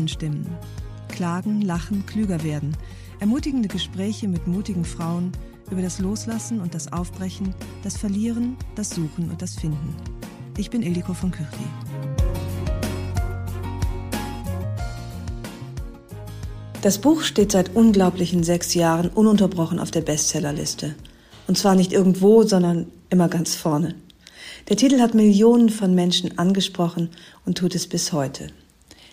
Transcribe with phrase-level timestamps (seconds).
[0.00, 0.46] Frauenstimmen.
[1.08, 2.74] Klagen, lachen, klüger werden.
[3.18, 5.30] Ermutigende Gespräche mit mutigen Frauen
[5.70, 7.54] über das Loslassen und das Aufbrechen,
[7.84, 9.94] das Verlieren, das Suchen und das Finden.
[10.56, 11.66] Ich bin Ildiko von Kürti.
[16.80, 20.94] Das Buch steht seit unglaublichen sechs Jahren ununterbrochen auf der Bestsellerliste.
[21.46, 23.96] Und zwar nicht irgendwo, sondern immer ganz vorne.
[24.70, 27.10] Der Titel hat Millionen von Menschen angesprochen
[27.44, 28.48] und tut es bis heute.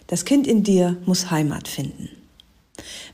[0.08, 2.10] Das Kind in dir muss Heimat finden.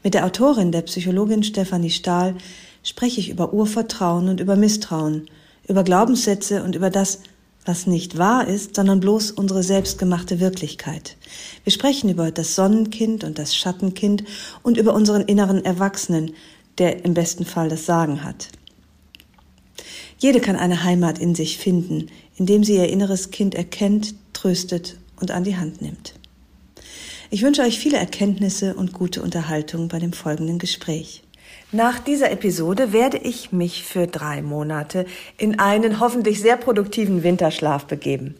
[0.03, 2.35] Mit der Autorin, der Psychologin Stefanie Stahl,
[2.83, 5.27] spreche ich über Urvertrauen und über Misstrauen,
[5.67, 7.21] über Glaubenssätze und über das,
[7.65, 11.17] was nicht wahr ist, sondern bloß unsere selbstgemachte Wirklichkeit.
[11.63, 14.25] Wir sprechen über das Sonnenkind und das Schattenkind
[14.61, 16.33] und über unseren inneren Erwachsenen,
[16.77, 18.49] der im besten Fall das Sagen hat.
[20.19, 25.31] Jede kann eine Heimat in sich finden, indem sie ihr inneres Kind erkennt, tröstet und
[25.31, 26.13] an die Hand nimmt.
[27.33, 31.23] Ich wünsche euch viele Erkenntnisse und gute Unterhaltung bei dem folgenden Gespräch.
[31.71, 35.07] Nach dieser Episode werde ich mich für drei Monate
[35.39, 38.35] in einen hoffentlich sehr produktiven Winterschlaf begeben.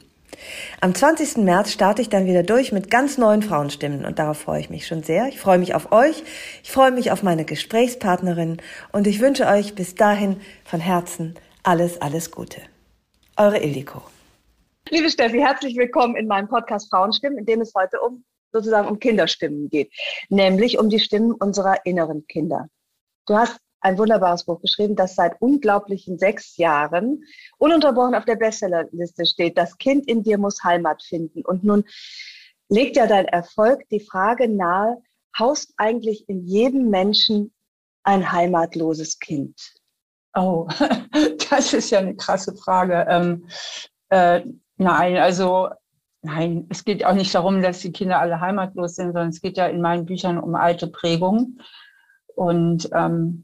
[0.80, 1.38] Am 20.
[1.38, 4.86] März starte ich dann wieder durch mit ganz neuen Frauenstimmen und darauf freue ich mich
[4.86, 5.28] schon sehr.
[5.28, 6.22] Ich freue mich auf euch,
[6.62, 8.58] ich freue mich auf meine Gesprächspartnerin
[8.92, 11.34] und ich wünsche euch bis dahin von Herzen
[11.64, 12.62] alles, alles Gute.
[13.38, 14.04] Eure Ildiko.
[14.90, 19.00] Liebe Steffi, herzlich willkommen in meinem Podcast Frauenstimmen, in dem es heute um sozusagen um
[19.00, 19.92] Kinderstimmen geht,
[20.30, 22.68] nämlich um die Stimmen unserer inneren Kinder.
[23.26, 27.24] Du hast ein wunderbares Buch geschrieben, das seit unglaublichen sechs Jahren
[27.58, 29.58] ununterbrochen auf der Bestsellerliste steht.
[29.58, 31.44] Das Kind in dir muss Heimat finden.
[31.44, 31.84] Und nun
[32.70, 35.02] legt ja dein Erfolg die Frage nahe,
[35.38, 37.54] haust eigentlich in jedem Menschen
[38.04, 39.60] ein heimatloses Kind?
[40.36, 40.68] Oh,
[41.50, 43.06] das ist ja eine krasse Frage.
[43.10, 43.48] Ähm,
[44.10, 44.42] äh,
[44.78, 45.70] nein, also
[46.26, 49.58] Nein, es geht auch nicht darum, dass die Kinder alle heimatlos sind, sondern es geht
[49.58, 51.62] ja in meinen Büchern um alte Prägungen
[52.36, 53.44] und ähm,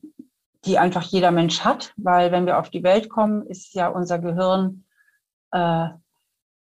[0.63, 4.19] die einfach jeder Mensch hat, weil wenn wir auf die Welt kommen, ist ja unser
[4.19, 4.85] Gehirn
[5.51, 5.89] äh,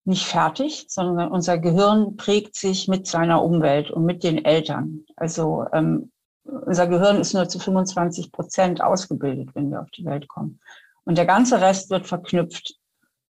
[0.05, 5.05] nicht fertig, sondern unser Gehirn prägt sich mit seiner Umwelt und mit den Eltern.
[5.17, 6.11] Also ähm,
[6.43, 10.61] unser Gehirn ist nur zu 25 Prozent ausgebildet, wenn wir auf die Welt kommen.
[11.03, 12.75] Und der ganze Rest wird verknüpft.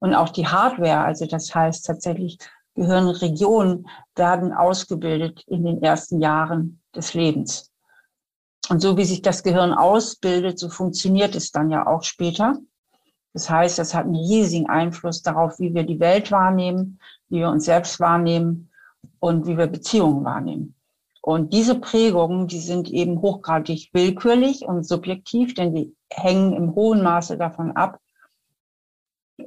[0.01, 2.39] Und auch die Hardware, also das heißt tatsächlich
[2.75, 7.71] Gehirnregionen werden ausgebildet in den ersten Jahren des Lebens.
[8.69, 12.59] Und so wie sich das Gehirn ausbildet, so funktioniert es dann ja auch später.
[13.33, 16.99] Das heißt, das hat einen riesigen Einfluss darauf, wie wir die Welt wahrnehmen,
[17.29, 18.71] wie wir uns selbst wahrnehmen
[19.19, 20.75] und wie wir Beziehungen wahrnehmen.
[21.21, 27.03] Und diese Prägungen, die sind eben hochgradig willkürlich und subjektiv, denn die hängen im hohen
[27.03, 27.99] Maße davon ab,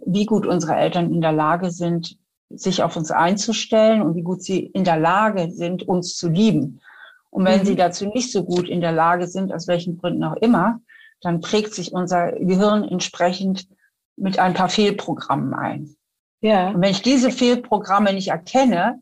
[0.06, 2.18] wie gut unsere Eltern in der Lage sind,
[2.50, 6.82] sich auf uns einzustellen und wie gut sie in der Lage sind, uns zu lieben.
[7.30, 7.66] Und wenn mhm.
[7.66, 10.80] sie dazu nicht so gut in der Lage sind, aus welchen Gründen auch immer,
[11.22, 13.68] dann prägt sich unser Gehirn entsprechend
[14.16, 15.96] mit ein paar Fehlprogrammen ein.
[16.42, 16.70] Ja.
[16.70, 19.02] Und wenn ich diese Fehlprogramme nicht erkenne,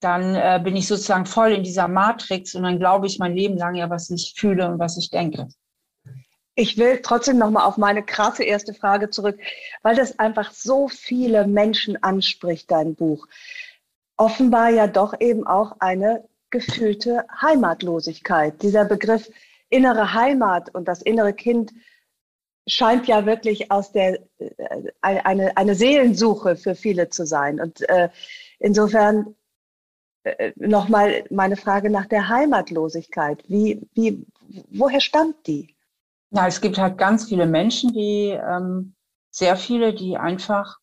[0.00, 3.56] dann äh, bin ich sozusagen voll in dieser Matrix und dann glaube ich mein Leben
[3.56, 5.48] lang ja, was ich fühle und was ich denke.
[6.54, 9.38] Ich will trotzdem nochmal auf meine krasse erste Frage zurück,
[9.82, 13.26] weil das einfach so viele Menschen anspricht, dein Buch.
[14.16, 18.62] Offenbar ja doch eben auch eine gefühlte Heimatlosigkeit.
[18.62, 19.30] Dieser Begriff
[19.70, 21.72] innere Heimat und das innere Kind
[22.66, 27.60] scheint ja wirklich aus der äh, eine, eine Seelensuche für viele zu sein.
[27.60, 28.10] Und äh,
[28.58, 29.34] insofern
[30.24, 33.42] äh, nochmal meine Frage nach der Heimatlosigkeit.
[33.48, 34.26] Wie, wie,
[34.70, 35.74] woher stammt die?
[36.30, 38.94] Ja, es gibt halt ganz viele Menschen, die, ähm,
[39.30, 40.78] sehr viele, die einfach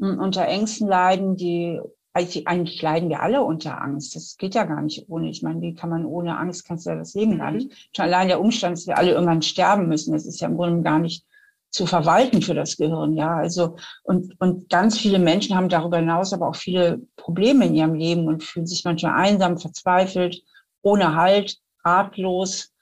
[0.00, 1.80] hm, unter Ängsten leiden, die
[2.12, 4.16] eigentlich leiden wir alle unter Angst.
[4.16, 5.30] Das geht ja gar nicht ohne.
[5.30, 7.90] Ich meine, wie kann man ohne Angst, kannst du ja das Leben gar nicht.
[7.94, 10.82] Schon allein der Umstand, dass wir alle irgendwann sterben müssen, das ist ja im Grunde
[10.82, 11.24] gar nicht
[11.70, 13.12] zu verwalten für das Gehirn.
[13.12, 17.76] Ja, also, und, und ganz viele Menschen haben darüber hinaus aber auch viele Probleme in
[17.76, 20.42] ihrem Leben und fühlen sich manchmal einsam, verzweifelt,
[20.82, 22.72] ohne Halt, ratlos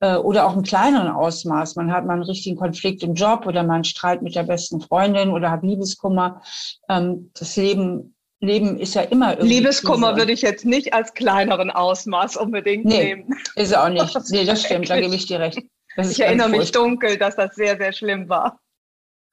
[0.00, 1.76] äh, oder auch im kleineren Ausmaß.
[1.76, 5.30] Man hat mal einen richtigen Konflikt im Job oder man Streit mit der besten Freundin
[5.30, 6.42] oder hat Liebeskummer.
[6.88, 9.54] Ähm, das Leben Leben ist ja immer irgendwie.
[9.54, 10.20] Liebeskummer Krise.
[10.20, 13.34] würde ich jetzt nicht als kleineren Ausmaß unbedingt nee, nehmen.
[13.54, 14.14] Ist auch nicht.
[14.30, 15.62] Nee, das stimmt, da gebe ich dir recht.
[15.96, 18.60] ich erinnere mich dunkel, dass das sehr, sehr schlimm war.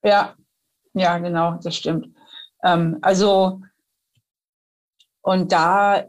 [0.04, 0.36] Ja,
[0.94, 2.16] ja, genau, das stimmt.
[2.64, 3.62] Ähm, also,
[5.22, 6.06] und da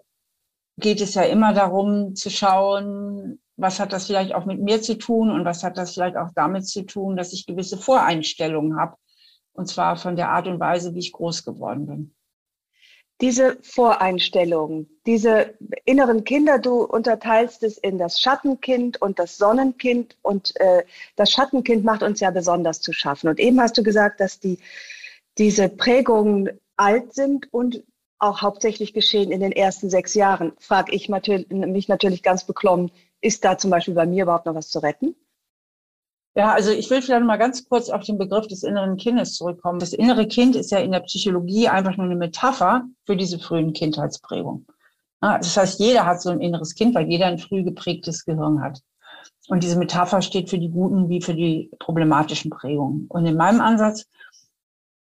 [0.76, 4.98] geht es ja immer darum zu schauen, was hat das vielleicht auch mit mir zu
[4.98, 8.96] tun und was hat das vielleicht auch damit zu tun, dass ich gewisse Voreinstellungen habe.
[9.52, 12.14] Und zwar von der Art und Weise, wie ich groß geworden bin
[13.20, 15.54] diese Voreinstellungen, diese
[15.84, 20.82] inneren Kinder, du unterteilst es in das Schattenkind und das Sonnenkind und äh,
[21.16, 23.28] das Schattenkind macht uns ja besonders zu schaffen.
[23.28, 24.58] Und eben hast du gesagt, dass die,
[25.38, 27.84] diese Prägungen alt sind und
[28.18, 30.52] auch hauptsächlich geschehen in den ersten sechs Jahren.
[30.58, 32.90] Frage ich mich natürlich ganz beklommen,
[33.24, 35.16] ist da zum Beispiel bei mir überhaupt noch was zu retten?
[36.36, 39.78] Ja, also ich will vielleicht mal ganz kurz auf den Begriff des inneren Kindes zurückkommen.
[39.78, 43.72] Das innere Kind ist ja in der Psychologie einfach nur eine Metapher für diese frühen
[43.72, 44.66] Kindheitsprägungen.
[45.20, 48.80] Das heißt, jeder hat so ein inneres Kind, weil jeder ein früh geprägtes Gehirn hat.
[49.48, 53.06] Und diese Metapher steht für die guten wie für die problematischen Prägungen.
[53.08, 54.04] Und in meinem Ansatz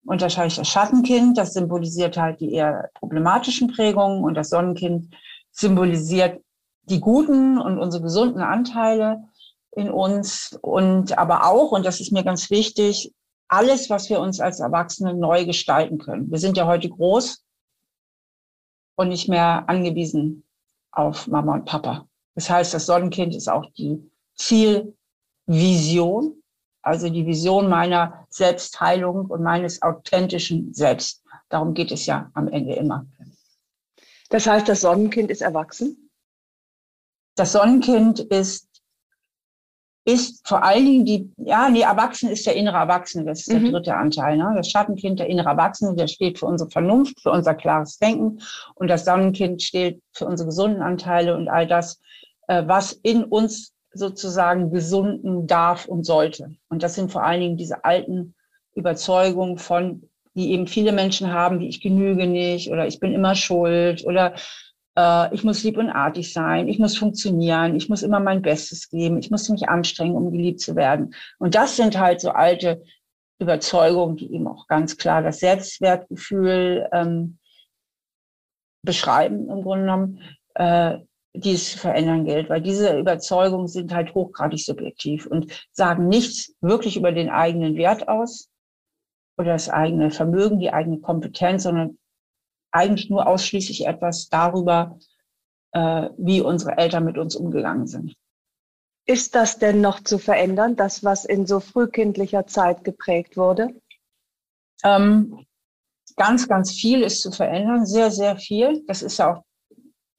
[0.05, 5.13] unterscheide ich das Schattenkind, das symbolisiert halt die eher problematischen Prägungen und das Sonnenkind
[5.51, 6.41] symbolisiert
[6.89, 9.23] die guten und unsere gesunden Anteile
[9.71, 13.13] in uns und aber auch, und das ist mir ganz wichtig,
[13.47, 16.31] alles, was wir uns als Erwachsene neu gestalten können.
[16.31, 17.43] Wir sind ja heute groß
[18.95, 20.43] und nicht mehr angewiesen
[20.91, 22.07] auf Mama und Papa.
[22.35, 26.41] Das heißt, das Sonnenkind ist auch die Zielvision,
[26.81, 31.23] also die Vision meiner Selbstheilung und meines authentischen Selbst.
[31.49, 33.05] Darum geht es ja am Ende immer.
[34.29, 36.08] Das heißt, das Sonnenkind ist erwachsen?
[37.39, 38.69] Das Sonnenkind ist
[40.05, 43.59] ist vor allen Dingen die, ja, nee, Erwachsene ist der innere Erwachsene, das ist der
[43.59, 43.71] mhm.
[43.71, 44.37] dritte Anteil.
[44.37, 44.53] Ne?
[44.55, 48.39] Das Schattenkind, der innere Erwachsene, der steht für unsere Vernunft, für unser klares Denken.
[48.75, 52.01] Und das Sonnenkind steht für unsere gesunden Anteile und all das,
[52.47, 56.55] äh, was in uns sozusagen gesunden darf und sollte.
[56.69, 58.35] Und das sind vor allen Dingen diese alten
[58.73, 63.35] Überzeugungen von, die eben viele Menschen haben, wie ich genüge nicht oder ich bin immer
[63.35, 64.33] schuld oder
[64.99, 68.89] äh, ich muss lieb und artig sein, ich muss funktionieren, ich muss immer mein Bestes
[68.89, 71.15] geben, ich muss mich anstrengen, um geliebt zu werden.
[71.37, 72.83] Und das sind halt so alte
[73.39, 77.37] Überzeugungen, die eben auch ganz klar das Selbstwertgefühl ähm,
[78.83, 80.21] beschreiben, im Grunde genommen,
[80.55, 80.97] äh,
[81.33, 86.55] die es zu verändern gilt, weil diese Überzeugungen sind halt hochgradig subjektiv und sagen nichts
[86.59, 88.49] wirklich über den eigenen Wert aus
[89.37, 91.97] oder das eigene Vermögen, die eigene Kompetenz, sondern
[92.71, 94.97] eigentlich nur ausschließlich etwas darüber,
[95.71, 98.15] äh, wie unsere Eltern mit uns umgegangen sind.
[99.05, 103.73] Ist das denn noch zu verändern, das, was in so frühkindlicher Zeit geprägt wurde?
[104.83, 105.45] Ähm,
[106.15, 108.83] ganz, ganz viel ist zu verändern, sehr, sehr viel.
[108.87, 109.43] Das ist ja auch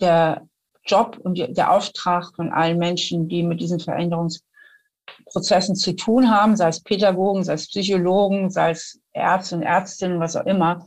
[0.00, 0.48] der
[0.84, 6.68] Job und der Auftrag von allen Menschen, die mit diesen Veränderungsprozessen zu tun haben, sei
[6.68, 10.84] es Pädagogen, sei es Psychologen, sei es Ärzte und Ärztinnen, was auch immer,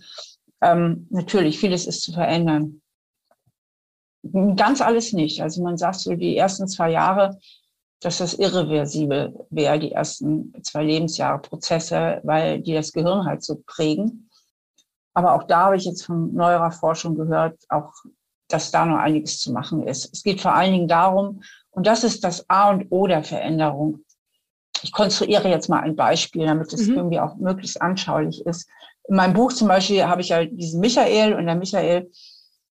[0.64, 2.82] ähm, natürlich, vieles ist zu verändern.
[4.56, 5.42] Ganz alles nicht.
[5.42, 7.40] Also man sagt so, die ersten zwei Jahre,
[8.00, 13.62] dass das irreversibel wäre, die ersten zwei Lebensjahre Prozesse, weil die das Gehirn halt so
[13.66, 14.30] prägen.
[15.14, 17.92] Aber auch da habe ich jetzt von neuerer Forschung gehört, auch,
[18.48, 20.12] dass da noch einiges zu machen ist.
[20.14, 24.00] Es geht vor allen Dingen darum, und das ist das A und O der Veränderung.
[24.82, 26.96] Ich konstruiere jetzt mal ein Beispiel, damit es mhm.
[26.96, 28.70] irgendwie auch möglichst anschaulich ist
[29.08, 32.10] in meinem Buch zum Beispiel habe ich ja diesen Michael und der Michael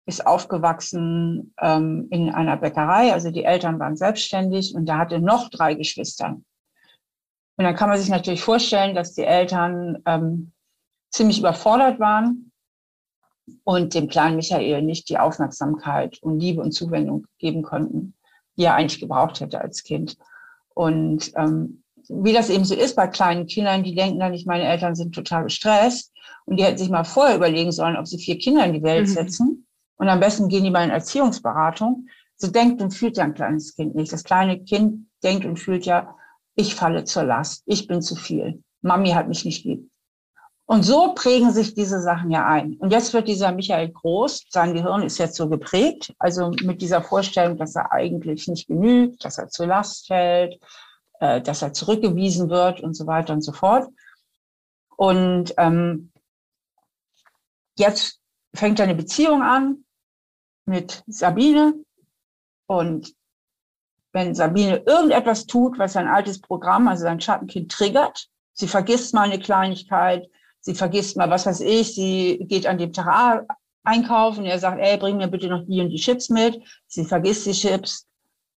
[0.07, 3.12] ist aufgewachsen ähm, in einer Bäckerei.
[3.12, 6.40] Also die Eltern waren selbstständig und der hatte noch drei Geschwister.
[7.57, 10.52] Und dann kann man sich natürlich vorstellen, dass die Eltern ähm,
[11.11, 12.50] ziemlich überfordert waren
[13.62, 18.14] und dem kleinen Michael nicht die Aufmerksamkeit und Liebe und Zuwendung geben konnten,
[18.57, 20.16] die er eigentlich gebraucht hätte als Kind.
[20.75, 24.64] Und ähm, wie das eben so ist bei kleinen Kindern, die denken dann nicht, meine
[24.64, 26.12] Eltern sind total gestresst.
[26.46, 29.08] Und die hätten sich mal vorher überlegen sollen, ob sie vier Kinder in die Welt
[29.08, 29.12] mhm.
[29.12, 29.66] setzen.
[29.96, 32.06] Und am besten gehen die mal in Erziehungsberatung.
[32.37, 34.12] So denkt und fühlt ja ein kleines Kind nicht.
[34.12, 36.16] Das kleine Kind denkt und fühlt ja,
[36.56, 39.90] ich falle zur Last, ich bin zu viel, Mami hat mich nicht lieb.
[40.66, 42.76] Und so prägen sich diese Sachen ja ein.
[42.78, 47.02] Und jetzt wird dieser Michael Groß, sein Gehirn ist jetzt so geprägt, also mit dieser
[47.02, 50.58] Vorstellung, dass er eigentlich nicht genügt, dass er zur Last fällt,
[51.21, 53.88] äh, dass er zurückgewiesen wird und so weiter und so fort.
[54.97, 56.12] Und ähm,
[57.76, 58.21] jetzt
[58.54, 59.85] fängt eine Beziehung an
[60.66, 61.75] mit Sabine.
[62.66, 63.14] Und
[64.12, 69.23] wenn Sabine irgendetwas tut, was sein altes Programm, also sein Schattenkind triggert, sie vergisst mal
[69.23, 70.28] eine Kleinigkeit,
[70.61, 73.47] sie vergisst mal, was weiß ich, sie geht an dem Tag
[73.83, 77.44] einkaufen, er sagt, ey, bring mir bitte noch die und die Chips mit, sie vergisst
[77.47, 78.06] die Chips,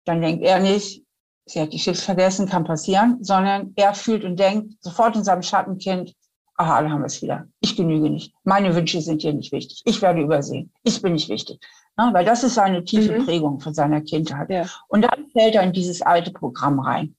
[0.03, 1.04] dann denkt er nicht,
[1.45, 5.43] sie hat die Chips vergessen, kann passieren, sondern er fühlt und denkt sofort in seinem
[5.43, 6.13] Schattenkind,
[6.55, 7.47] aha, alle haben wir es wieder.
[7.59, 8.33] Ich genüge nicht.
[8.43, 9.81] Meine Wünsche sind hier nicht wichtig.
[9.85, 10.71] Ich werde übersehen.
[10.83, 11.59] Ich bin nicht wichtig.
[11.97, 13.25] Ja, weil das ist eine tiefe mhm.
[13.25, 14.49] Prägung von seiner Kindheit.
[14.49, 14.65] Ja.
[14.87, 17.15] Und dann fällt er in dieses alte Programm rein.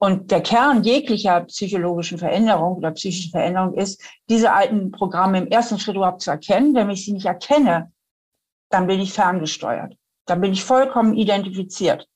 [0.00, 5.78] Und der Kern jeglicher psychologischen Veränderung oder psychischen Veränderung ist, diese alten Programme im ersten
[5.78, 6.74] Schritt überhaupt zu erkennen.
[6.74, 7.92] Wenn ich sie nicht erkenne,
[8.70, 9.96] dann bin ich ferngesteuert.
[10.26, 12.06] Dann bin ich vollkommen identifiziert.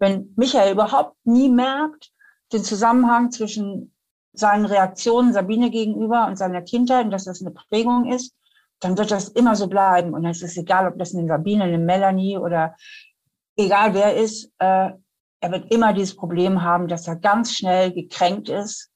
[0.00, 2.10] Wenn Michael überhaupt nie merkt,
[2.52, 3.94] den Zusammenhang zwischen
[4.32, 8.34] seinen Reaktionen Sabine gegenüber und seiner Kindheit und dass das eine Prägung ist,
[8.80, 10.14] dann wird das immer so bleiben.
[10.14, 12.74] Und es ist egal, ob das eine Sabine, eine Melanie oder
[13.56, 14.90] egal wer ist, äh,
[15.42, 18.90] er wird immer dieses Problem haben, dass er ganz schnell gekränkt ist,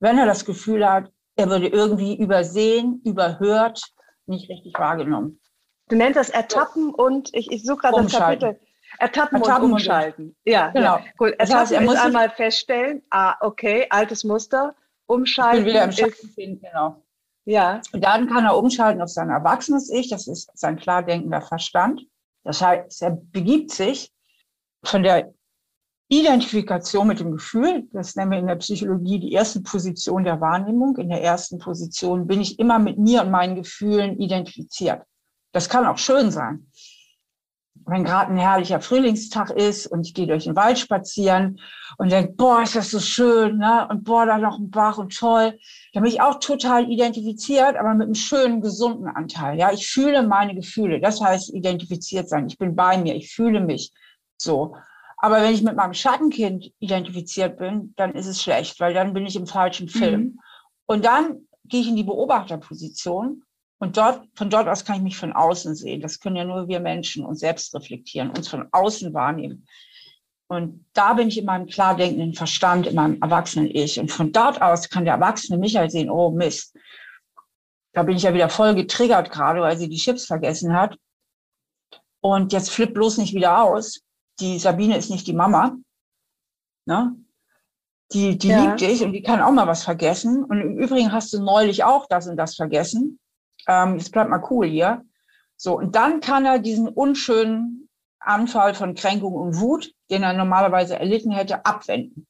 [0.00, 3.82] wenn er das Gefühl hat, er würde irgendwie übersehen, überhört,
[4.26, 5.40] nicht richtig wahrgenommen.
[5.88, 8.60] Du nennst das Ertappen und ich, ich suche gerade das Kapitel.
[8.98, 10.24] Ertappen, Ertappen und umschalten.
[10.28, 10.98] Und, ja, genau.
[10.98, 11.04] Ja.
[11.18, 14.74] Ertappen das heißt, er muss einmal feststellen, ah, okay, altes Muster,
[15.06, 15.64] umschalten.
[15.64, 17.02] Wieder im Schatten genau.
[17.44, 17.80] Ja.
[17.92, 22.02] Und dann kann er umschalten auf sein erwachsenes Ich, das ist sein klar denkender Verstand.
[22.44, 24.12] Das heißt, er begibt sich
[24.84, 25.32] von der
[26.08, 30.96] Identifikation mit dem Gefühl, das nennen wir in der Psychologie die erste Position der Wahrnehmung.
[30.96, 35.02] In der ersten Position bin ich immer mit mir und meinen Gefühlen identifiziert.
[35.52, 36.69] Das kann auch schön sein
[37.90, 41.60] wenn gerade ein herrlicher Frühlingstag ist und ich gehe durch den Wald spazieren
[41.98, 43.86] und denke, boah, ist das so schön, ne?
[43.90, 45.58] Und boah, da noch ein Bach und toll.
[45.92, 49.58] Da bin ich auch total identifiziert, aber mit einem schönen, gesunden Anteil.
[49.58, 51.00] Ja, ich fühle meine Gefühle.
[51.00, 52.46] Das heißt identifiziert sein.
[52.46, 53.14] Ich bin bei mir.
[53.16, 53.92] Ich fühle mich
[54.36, 54.76] so.
[55.16, 59.26] Aber wenn ich mit meinem Schattenkind identifiziert bin, dann ist es schlecht, weil dann bin
[59.26, 60.20] ich im falschen Film.
[60.20, 60.40] Mhm.
[60.86, 63.42] Und dann gehe ich in die Beobachterposition
[63.80, 66.02] und dort, von dort aus kann ich mich von außen sehen.
[66.02, 69.66] Das können ja nur wir Menschen uns selbst reflektieren, uns von außen wahrnehmen.
[70.48, 73.98] Und da bin ich in meinem klar denkenden Verstand, in meinem erwachsenen Ich.
[73.98, 76.76] Und von dort aus kann der erwachsene Michael sehen, oh Mist,
[77.94, 80.98] da bin ich ja wieder voll getriggert gerade, weil sie die Chips vergessen hat.
[82.20, 84.02] Und jetzt flipp bloß nicht wieder aus.
[84.40, 85.78] Die Sabine ist nicht die Mama.
[86.84, 87.16] Ne?
[88.12, 88.62] Die, die ja.
[88.62, 90.44] liebt dich und die kann auch mal was vergessen.
[90.44, 93.18] Und im Übrigen hast du neulich auch das und das vergessen
[93.70, 95.04] ähm, jetzt bleibt mal cool hier.
[95.56, 100.98] So, und dann kann er diesen unschönen Anfall von Kränkung und Wut, den er normalerweise
[100.98, 102.26] erlitten hätte, abwenden.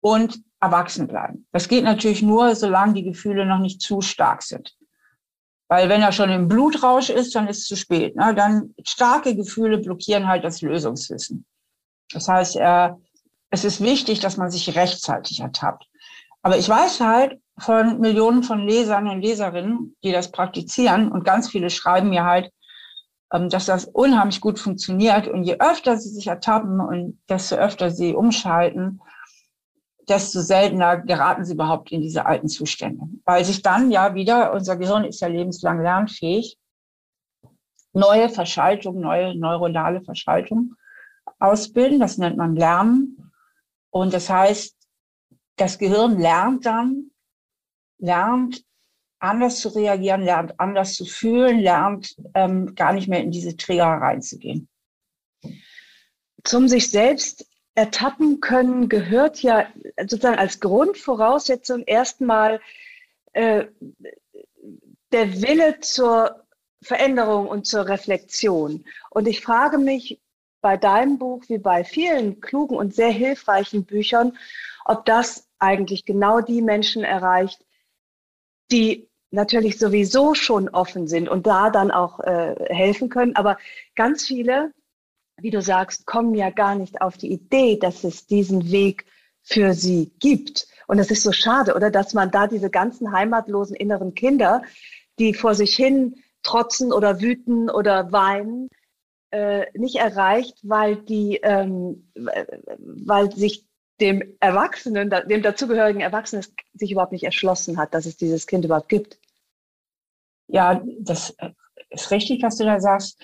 [0.00, 1.46] Und erwachsen bleiben.
[1.52, 4.76] Das geht natürlich nur, solange die Gefühle noch nicht zu stark sind.
[5.68, 8.16] Weil wenn er schon im Blutrausch ist, dann ist es zu spät.
[8.16, 8.34] Ne?
[8.34, 11.44] Dann starke Gefühle blockieren halt das Lösungswissen.
[12.12, 12.90] Das heißt, äh,
[13.50, 15.86] es ist wichtig, dass man sich rechtzeitig ertappt.
[16.42, 21.10] Aber ich weiß halt, von Millionen von Lesern und Leserinnen, die das praktizieren.
[21.10, 22.50] Und ganz viele schreiben mir halt,
[23.32, 25.28] ähm, dass das unheimlich gut funktioniert.
[25.28, 29.00] Und je öfter sie sich ertappen und desto öfter sie umschalten,
[30.08, 33.04] desto seltener geraten sie überhaupt in diese alten Zustände.
[33.24, 36.58] Weil sich dann ja wieder, unser Gehirn ist ja lebenslang lernfähig,
[37.92, 40.74] neue Verschaltung, neue neuronale Verschaltung
[41.38, 42.00] ausbilden.
[42.00, 43.32] Das nennt man Lernen.
[43.90, 44.76] Und das heißt,
[45.56, 47.07] das Gehirn lernt dann,
[47.98, 48.64] lernt
[49.18, 53.86] anders zu reagieren, lernt anders zu fühlen, lernt ähm, gar nicht mehr in diese Trigger
[53.86, 54.68] reinzugehen.
[56.44, 59.66] Zum sich selbst ertappen können gehört ja
[59.98, 62.60] sozusagen als Grundvoraussetzung erstmal
[63.32, 63.66] äh,
[65.12, 66.44] der Wille zur
[66.82, 68.84] Veränderung und zur Reflexion.
[69.10, 70.20] Und ich frage mich
[70.60, 74.36] bei deinem Buch wie bei vielen klugen und sehr hilfreichen Büchern,
[74.84, 77.64] ob das eigentlich genau die Menschen erreicht,
[78.70, 83.36] die natürlich sowieso schon offen sind und da dann auch äh, helfen können.
[83.36, 83.58] Aber
[83.94, 84.72] ganz viele,
[85.36, 89.04] wie du sagst, kommen ja gar nicht auf die Idee, dass es diesen Weg
[89.42, 90.66] für sie gibt.
[90.86, 94.62] Und es ist so schade, oder, dass man da diese ganzen heimatlosen inneren Kinder,
[95.18, 98.68] die vor sich hin trotzen oder wüten oder weinen,
[99.30, 103.67] äh, nicht erreicht, weil die, ähm, weil sich
[104.00, 108.88] dem Erwachsenen, dem dazugehörigen Erwachsenen sich überhaupt nicht erschlossen hat, dass es dieses Kind überhaupt
[108.88, 109.18] gibt.
[110.46, 111.36] Ja, das
[111.90, 113.20] ist richtig, was du da sagst.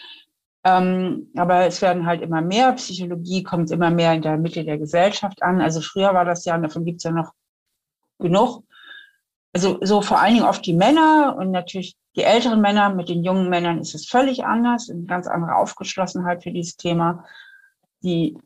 [0.64, 2.72] Ähm, aber es werden halt immer mehr.
[2.72, 5.60] Psychologie kommt immer mehr in der Mitte der Gesellschaft an.
[5.60, 7.32] Also früher war das ja, und davon gibt es ja noch
[8.18, 8.64] genug.
[9.52, 12.94] Also so vor allen Dingen oft die Männer und natürlich die älteren Männer.
[12.94, 17.24] Mit den jungen Männern ist es völlig anders, eine ganz andere Aufgeschlossenheit für dieses Thema,
[18.02, 18.36] die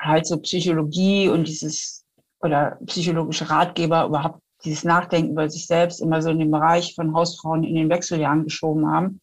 [0.00, 2.04] halt so Psychologie und dieses
[2.40, 7.14] oder psychologische Ratgeber überhaupt dieses Nachdenken über sich selbst immer so in den Bereich von
[7.14, 9.20] Hausfrauen in den Wechseljahren geschoben haben.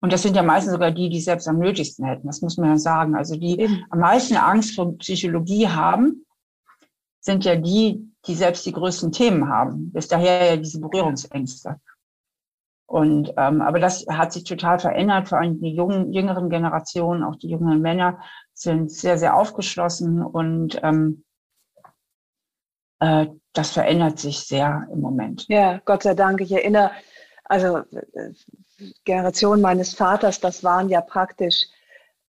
[0.00, 2.26] Und das sind ja meistens sogar die, die selbst am nötigsten hätten.
[2.26, 3.16] Das muss man ja sagen.
[3.16, 3.84] Also die Eben.
[3.90, 6.24] am meisten Angst vor Psychologie haben,
[7.20, 9.92] sind ja die, die selbst die größten Themen haben.
[9.92, 11.80] Bis daher ja diese Berührungsängste.
[12.86, 15.28] Und ähm, aber das hat sich total verändert.
[15.28, 18.18] Vor allem die jungen, jüngeren Generationen, auch die jüngeren Männer,
[18.60, 21.24] sind sehr, sehr aufgeschlossen und ähm,
[23.00, 25.46] äh, das verändert sich sehr im Moment.
[25.48, 26.40] Ja, Gott sei Dank.
[26.40, 26.90] Ich erinnere,
[27.44, 28.32] also äh,
[29.04, 31.66] Generation meines Vaters, das waren ja praktisch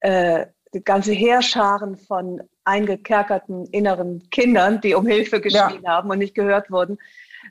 [0.00, 5.90] äh, die ganze Heerscharen von eingekerkerten inneren Kindern, die um Hilfe geschrien ja.
[5.90, 6.98] haben und nicht gehört wurden.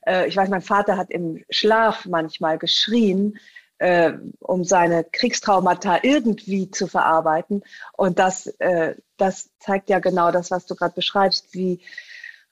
[0.05, 3.37] Äh, ich weiß, mein Vater hat im Schlaf manchmal geschrien,
[3.77, 7.63] äh, um seine Kriegstraumata irgendwie zu verarbeiten.
[7.93, 11.79] Und das, äh, das zeigt ja genau das, was du gerade beschreibst, wie,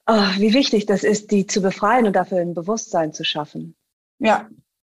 [0.06, 3.74] oh, wie wichtig das ist, die zu befreien und dafür ein Bewusstsein zu schaffen.
[4.18, 4.48] Ja,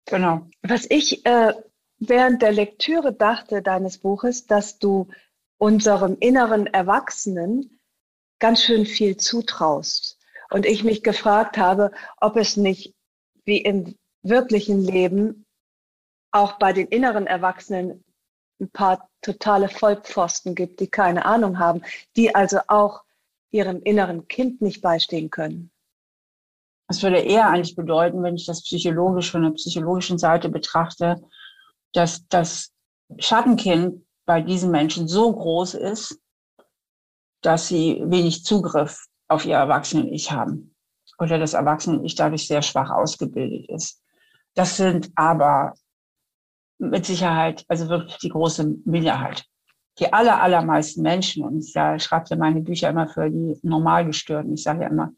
[0.06, 0.46] genau.
[0.62, 1.52] Was ich äh,
[1.98, 5.08] während der Lektüre dachte deines Buches, dass du
[5.58, 7.80] unserem inneren Erwachsenen
[8.38, 10.18] ganz schön viel zutraust.
[10.50, 11.90] Und ich mich gefragt habe,
[12.20, 12.94] ob es nicht
[13.44, 15.43] wie im wirklichen Leben
[16.34, 18.04] auch bei den inneren Erwachsenen
[18.60, 21.82] ein paar totale Vollpfosten gibt, die keine Ahnung haben,
[22.16, 23.04] die also auch
[23.50, 25.70] ihrem inneren Kind nicht beistehen können.
[26.88, 31.22] Das würde eher eigentlich bedeuten, wenn ich das psychologisch von der psychologischen Seite betrachte,
[31.92, 32.72] dass das
[33.18, 36.20] Schattenkind bei diesen Menschen so groß ist,
[37.42, 40.74] dass sie wenig Zugriff auf ihr Erwachsenen-Ich haben
[41.18, 44.02] oder das Erwachsenen-Ich dadurch sehr schwach ausgebildet ist.
[44.54, 45.74] Das sind aber
[46.78, 49.44] mit Sicherheit, also wirklich die große Minderheit.
[49.98, 54.54] Die aller, allermeisten Menschen, und ich schreibe ja meine Bücher immer für die Normalgestörten.
[54.54, 55.12] Ich sage ja immer,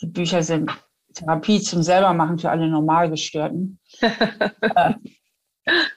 [0.00, 0.70] die Bücher sind
[1.14, 3.78] Therapie zum Selbermachen für alle Normalgestörten.
[4.74, 4.94] Äh,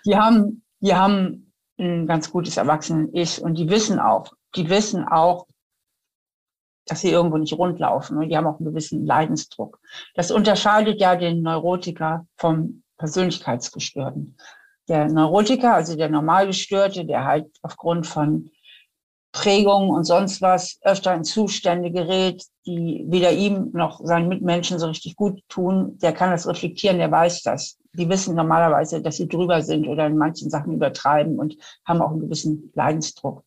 [0.06, 5.48] die haben, die haben ein ganz gutes Erwachsenen-Ich und die wissen auch, die wissen auch,
[6.86, 9.80] dass sie irgendwo nicht rundlaufen und die haben auch einen gewissen Leidensdruck.
[10.16, 14.38] Das unterscheidet ja den Neurotiker vom Persönlichkeitsgestörten
[14.88, 18.50] der Neurotiker, also der Normalgestörte, der halt aufgrund von
[19.34, 24.88] Prägungen und sonst was öfter in Zustände gerät, die weder ihm noch seinen Mitmenschen so
[24.88, 27.80] richtig gut tun, der kann das reflektieren, der weiß das.
[27.94, 32.12] Die wissen normalerweise, dass sie drüber sind oder in manchen Sachen übertreiben und haben auch
[32.12, 33.44] einen gewissen Leidensdruck.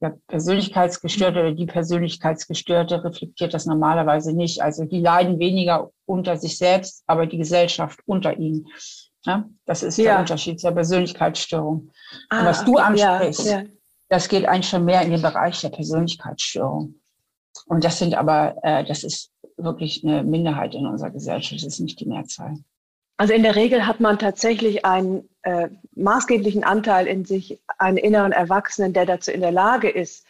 [0.00, 4.62] Der Persönlichkeitsgestörte oder die Persönlichkeitsgestörte reflektiert das normalerweise nicht.
[4.62, 8.68] Also die leiden weniger unter sich selbst, aber die Gesellschaft unter ihnen.
[9.24, 10.04] Ja, das ist ja.
[10.04, 11.90] der Unterschied zur Persönlichkeitsstörung.
[12.30, 13.64] Ah, und was du ansprichst, ja, ja.
[14.08, 16.94] das geht eigentlich schon mehr in den Bereich der Persönlichkeitsstörung.
[17.66, 21.80] Und das sind aber, äh, das ist wirklich eine Minderheit in unserer Gesellschaft, das ist
[21.80, 22.58] nicht die Mehrzahl.
[23.16, 28.30] Also in der Regel hat man tatsächlich einen äh, maßgeblichen Anteil in sich, einen inneren
[28.30, 30.24] Erwachsenen, der dazu in der Lage ist,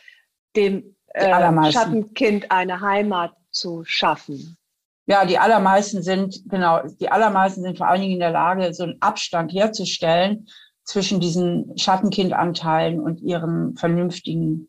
[0.57, 4.58] dem äh, Schattenkind eine Heimat zu schaffen.
[5.09, 8.83] Ja, die allermeisten sind, genau, die allermeisten sind vor allen Dingen in der Lage, so
[8.83, 10.47] einen Abstand herzustellen
[10.85, 14.69] zwischen diesen Schattenkindanteilen und ihren vernünftigen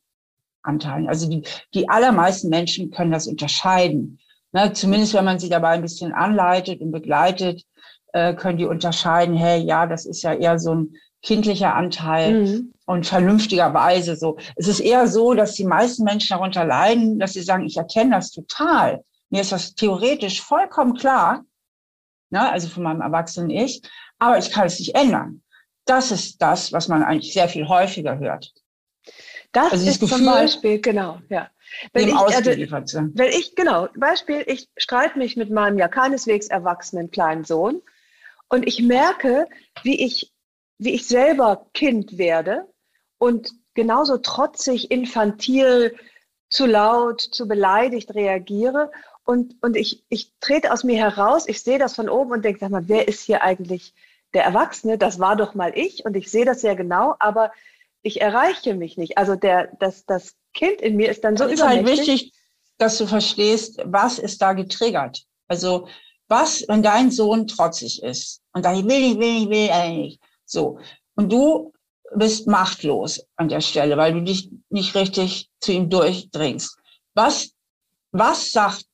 [0.63, 1.10] Anteilen.
[1.10, 4.19] Also die, die allermeisten Menschen können das unterscheiden.
[4.54, 7.65] Ne, zumindest wenn man sie dabei ein bisschen anleitet und begleitet,
[8.13, 12.73] äh, können die unterscheiden, hey, ja, das ist ja eher so ein kindlicher Anteil mhm.
[12.86, 14.38] und vernünftigerweise so.
[14.56, 18.12] Es ist eher so, dass die meisten Menschen darunter leiden, dass sie sagen, ich erkenne
[18.12, 19.04] das total.
[19.29, 21.45] Mir ist das theoretisch vollkommen klar,
[22.29, 23.81] ne, also von meinem erwachsenen Ich,
[24.17, 25.43] aber ich kann es nicht ändern.
[25.85, 28.53] Das ist das, was man eigentlich sehr viel häufiger hört.
[29.51, 31.49] Das also ist Gefühl, zum Beispiel, genau, ja.
[31.93, 37.11] Wenn ich, also, wenn ich, genau, Beispiel, ich streite mich mit meinem ja keineswegs erwachsenen
[37.11, 37.81] kleinen Sohn
[38.47, 39.47] und ich merke,
[39.83, 40.33] wie ich,
[40.79, 42.67] wie ich selber Kind werde
[43.19, 45.95] und genauso trotzig, infantil,
[46.49, 48.91] zu laut, zu beleidigt reagiere
[49.29, 52.61] und, und ich, ich trete aus mir heraus, ich sehe das von oben und denke,
[52.61, 53.93] sag mal, wer ist hier eigentlich
[54.33, 54.97] der Erwachsene?
[54.97, 57.51] Das war doch mal ich und ich sehe das sehr genau, aber
[58.01, 59.19] ich erreiche mich nicht.
[59.19, 62.33] Also der, das, das Kind in mir ist dann so das ist halt wichtig,
[62.79, 65.21] dass du verstehst, was ist da getriggert.
[65.47, 65.87] Also
[66.27, 70.19] was, wenn dein Sohn trotzig ist und sagt, ich will nicht, will nicht, will eigentlich.
[70.45, 70.79] So.
[71.13, 71.71] Und du
[72.15, 76.79] bist machtlos an der Stelle, weil du dich nicht richtig zu ihm durchdringst.
[77.13, 77.51] Was,
[78.11, 78.88] was sagt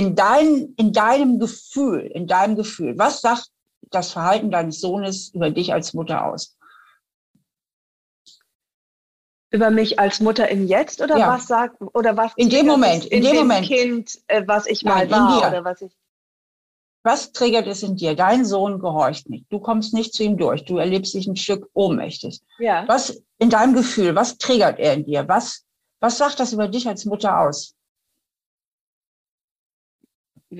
[0.00, 3.50] in, dein, in deinem Gefühl, in deinem Gefühl, was sagt
[3.90, 6.56] das Verhalten deines Sohnes über dich als Mutter aus?
[9.50, 11.28] Über mich als Mutter im Jetzt oder Ja.
[11.28, 13.66] was sagt oder was In dem Moment, es in dem Moment.
[13.66, 15.48] Kind, äh, was ich mal Nein, in war dir.
[15.48, 15.92] oder was ich
[17.02, 18.14] Was triggert es in dir?
[18.14, 19.44] Dein Sohn gehorcht nicht.
[19.50, 20.64] Du kommst nicht zu ihm durch.
[20.64, 22.40] Du erlebst dich ein Stück ohnmächtig.
[22.58, 25.26] ja Was in deinem Gefühl, was triggert er in dir?
[25.28, 25.64] Was,
[26.00, 27.74] was sagt das über dich als Mutter aus?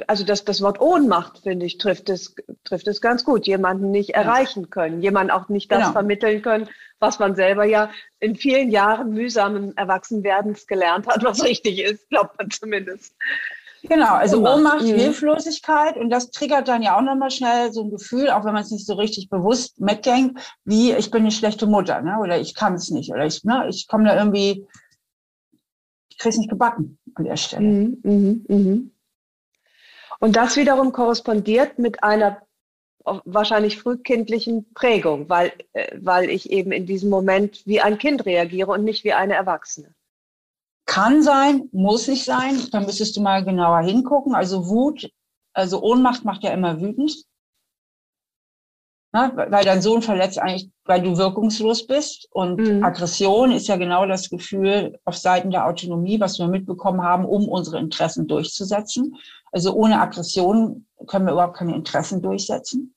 [0.06, 3.46] Also das, das Wort Ohnmacht, finde ich, trifft es, trifft es ganz gut.
[3.46, 5.92] Jemanden nicht erreichen können, jemanden auch nicht das Genau.
[5.92, 6.68] vermitteln können,
[7.00, 12.38] was man selber ja in vielen Jahren mühsamen Erwachsenwerdens gelernt hat, was richtig ist, glaubt
[12.38, 13.14] man zumindest.
[13.82, 14.82] Genau, also Ohnmacht.
[14.82, 14.94] Mhm.
[14.94, 18.62] Hilflosigkeit und das triggert dann ja auch nochmal schnell so ein Gefühl, auch wenn man
[18.62, 22.18] es nicht so richtig bewusst mitdenkt, wie ich bin eine schlechte Mutter, ne?
[22.20, 24.66] oder ich kann es nicht, oder ich, ne, ich komme da irgendwie,
[26.10, 27.66] ich kriege es nicht gebacken an der Stelle.
[27.66, 28.92] Mhm, mhm, mhm.
[30.20, 32.42] Und das wiederum korrespondiert mit einer
[33.04, 38.70] wahrscheinlich frühkindlichen Prägung, weil, äh, weil ich eben in diesem Moment wie ein Kind reagiere
[38.70, 39.94] und nicht wie eine Erwachsene.
[40.84, 44.34] Kann sein, muss nicht sein, da müsstest du mal genauer hingucken.
[44.34, 45.10] Also Wut,
[45.54, 47.24] also Ohnmacht macht ja immer wütend.
[49.12, 49.32] Ne?
[49.34, 52.28] Weil dein Sohn verletzt eigentlich, weil du wirkungslos bist.
[52.30, 52.84] Und Mhm.
[52.84, 57.48] Aggression ist ja genau das Gefühl auf Seiten der Autonomie, was wir mitbekommen haben, um
[57.48, 59.16] unsere Interessen durchzusetzen.
[59.52, 62.94] Also ohne Aggression können wir überhaupt keine Interessen durchsetzen.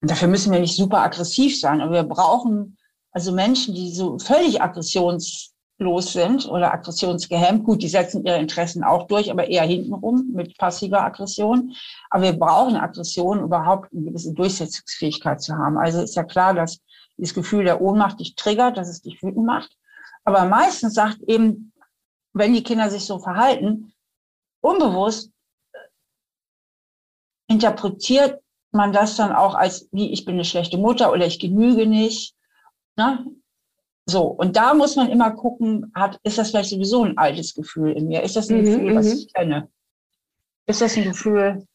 [0.00, 2.76] Und dafür müssen wir nicht super aggressiv sein, aber wir brauchen
[3.12, 4.62] also Menschen, die so völlig
[5.82, 7.64] aggressionslos sind oder aggressionsgehemmt.
[7.64, 11.74] Gut, die setzen ihre Interessen auch durch, aber eher hintenrum mit passiver Aggression.
[12.10, 15.78] Aber wir brauchen Aggression, um überhaupt eine gewisse Durchsetzungsfähigkeit zu haben.
[15.78, 16.80] Also ist ja klar, dass
[17.18, 19.76] dieses Gefühl der Ohnmacht dich triggert, dass es dich wütend macht.
[20.24, 21.72] Aber meistens sagt eben,
[22.32, 23.92] wenn die Kinder sich so verhalten,
[24.60, 25.30] unbewusst
[27.48, 28.40] interpretiert
[28.70, 32.34] man das dann auch als, wie ich bin eine schlechte Mutter oder ich genüge nicht.
[32.96, 33.26] Ne?
[34.04, 37.92] So, und da muss man immer gucken, hat, ist das vielleicht sowieso ein altes Gefühl
[37.92, 38.22] in mir?
[38.22, 39.12] Ist das ein Mhm, Gefühl, was mhm.
[39.12, 39.68] ich kenne?
[40.66, 41.66] Ist das ein Gefühl,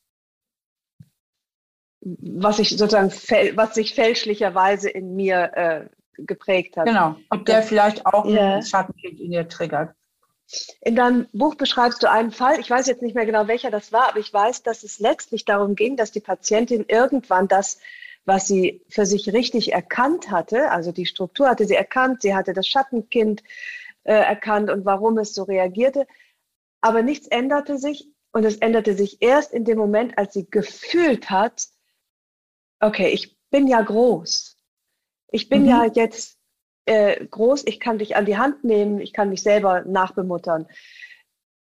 [2.01, 3.11] was ich sozusagen,
[3.55, 5.85] was sich fälschlicherweise in mir äh,
[6.17, 6.85] geprägt hat.
[6.85, 8.55] genau, ob der vielleicht auch Ja.
[8.55, 9.93] ein Schattenkind in dir triggert?
[10.81, 13.91] In deinem Buch beschreibst du einen Fall, ich weiß jetzt nicht mehr genau, welcher das
[13.91, 17.79] war, aber ich weiß, dass es letztlich darum ging, dass die Patientin irgendwann das,
[18.27, 22.51] was sie für sich richtig erkannt hatte, also die Struktur hatte sie erkannt, sie hatte
[22.51, 23.41] das Schattenkind
[24.03, 26.05] äh, erkannt und warum es so reagierte,
[26.81, 31.29] aber nichts änderte sich und es änderte sich erst in dem Moment, als sie gefühlt
[31.29, 31.67] hat,
[32.81, 34.57] okay, ich bin ja groß.
[35.31, 35.69] Ich bin Mhm.
[35.69, 36.37] ja jetzt
[36.85, 40.67] äh, groß, ich kann dich an die Hand nehmen, ich kann mich selber nachbemuttern.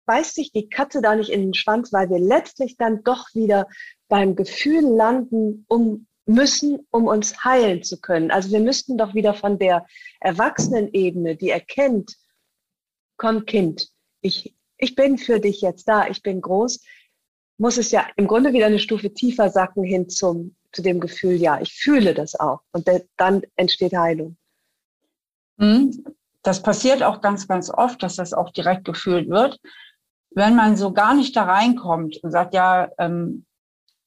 [0.06, 3.68] Beißt sich die Katze da nicht in den Schwanz, weil wir letztlich dann doch wieder
[4.08, 8.30] beim Gefühl landen, um müssen, um uns heilen zu können.
[8.30, 9.86] Also wir müssten doch wieder von der
[10.20, 12.16] Erwachsenenebene, die erkennt,
[13.16, 13.88] komm Kind,
[14.20, 16.80] ich, ich bin für dich jetzt da, ich bin groß,
[17.58, 21.36] muss es ja im Grunde wieder eine Stufe tiefer sacken hin zum, zu dem Gefühl,
[21.36, 22.60] ja, ich fühle das auch.
[22.72, 24.36] Und dann entsteht Heilung.
[25.56, 26.04] Mhm.
[26.42, 29.58] Das passiert auch ganz, ganz oft, dass das auch direkt gefühlt wird.
[30.30, 33.46] Wenn man so gar nicht da reinkommt und sagt, ja, ähm,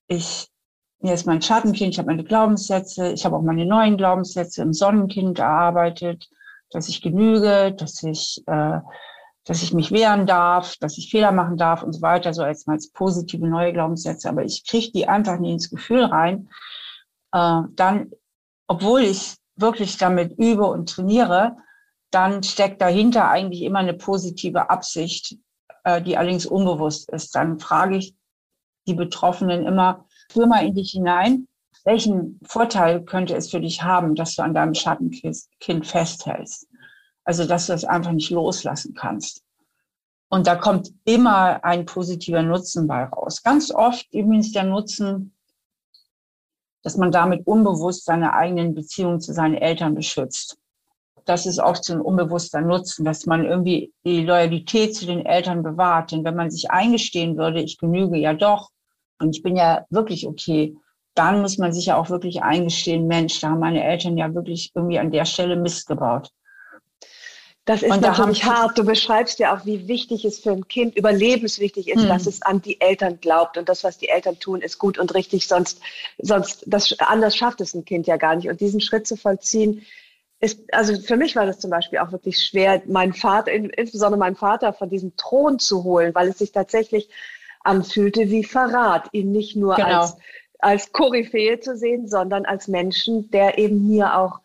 [0.08, 0.48] ich,
[1.02, 4.74] mir ist mein Schattenkind, ich habe meine Glaubenssätze, ich habe auch meine neuen Glaubenssätze im
[4.74, 6.30] Sonnenkind erarbeitet,
[6.72, 8.80] dass ich genüge, dass ich, äh,
[9.46, 12.68] dass ich mich wehren darf, dass ich Fehler machen darf und so weiter, so als,
[12.68, 14.30] als positive neue Glaubenssätze.
[14.30, 16.50] Aber ich kriege die einfach nie ins Gefühl rein.
[17.32, 18.12] Äh, dann,
[18.68, 21.58] obwohl ich wirklich damit übe und trainiere,
[22.12, 25.38] dann steckt dahinter eigentlich immer eine positive Absicht,
[25.84, 27.36] äh, die allerdings unbewusst ist.
[27.36, 28.16] Dann frage ich
[28.88, 31.48] die Betroffenen immer, spür mal in dich hinein,
[31.86, 36.68] welchen Vorteil könnte es für dich haben, dass du an deinem Schattenkind festhältst?
[37.24, 39.44] Also, dass du es einfach nicht loslassen kannst.
[40.30, 43.42] Und da kommt immer ein positiver Nutzen bei raus.
[43.42, 45.34] Ganz oft übrigens der Nutzen,
[46.84, 50.58] dass man damit unbewusst seine eigenen Beziehungen zu seinen Eltern beschützt.
[51.26, 55.64] Das ist oft so ein unbewusster Nutzen, dass man irgendwie die Loyalität zu den Eltern
[55.64, 56.12] bewahrt.
[56.12, 58.70] Denn wenn man sich eingestehen würde, ich genüge ja doch
[59.20, 60.76] und ich bin ja wirklich okay,
[61.16, 64.72] dann muss man sich ja auch wirklich eingestehen, Mensch, da haben meine Eltern ja wirklich
[64.74, 66.32] irgendwie an der Stelle Mist gebaut.
[67.66, 68.78] Das ist natürlich hart.
[68.80, 72.08] Du beschreibst ja auch, wie wichtig es für ein Kind, überlebenswichtig ist, hm.
[72.08, 73.58] dass es an die Eltern glaubt.
[73.58, 75.48] Und das, was die Eltern tun, ist gut und richtig.
[75.48, 75.80] Sonst,
[76.18, 78.50] sonst, das, anders schafft es ein Kind ja gar nicht.
[78.50, 79.86] Und diesen Schritt zu vollziehen,
[80.40, 84.38] ist, also für mich war das zum Beispiel auch wirklich schwer, meinen Vater, insbesondere meinen
[84.38, 87.10] Vater von diesem Thron zu holen, weil es sich tatsächlich
[87.70, 90.02] anfühlte wie Verrat, ihn nicht nur genau.
[90.02, 90.18] als,
[90.58, 94.40] als Koryphäe zu sehen, sondern als Menschen, der eben mir auch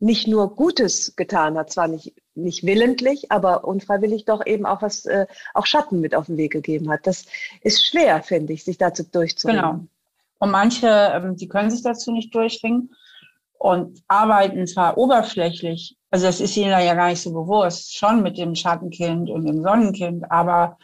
[0.00, 5.06] nicht nur Gutes getan hat, zwar nicht, nicht willentlich, aber unfreiwillig doch eben auch was,
[5.06, 7.06] äh, auch Schatten mit auf den Weg gegeben hat.
[7.06, 7.26] Das
[7.62, 9.62] ist schwer, finde ich, sich dazu durchzuringen.
[9.62, 9.84] Genau.
[10.40, 12.94] Und manche, ähm, die können sich dazu nicht durchringen
[13.56, 18.36] und arbeiten zwar oberflächlich, also das ist ihnen ja gar nicht so bewusst, schon mit
[18.36, 20.76] dem Schattenkind und dem Sonnenkind, aber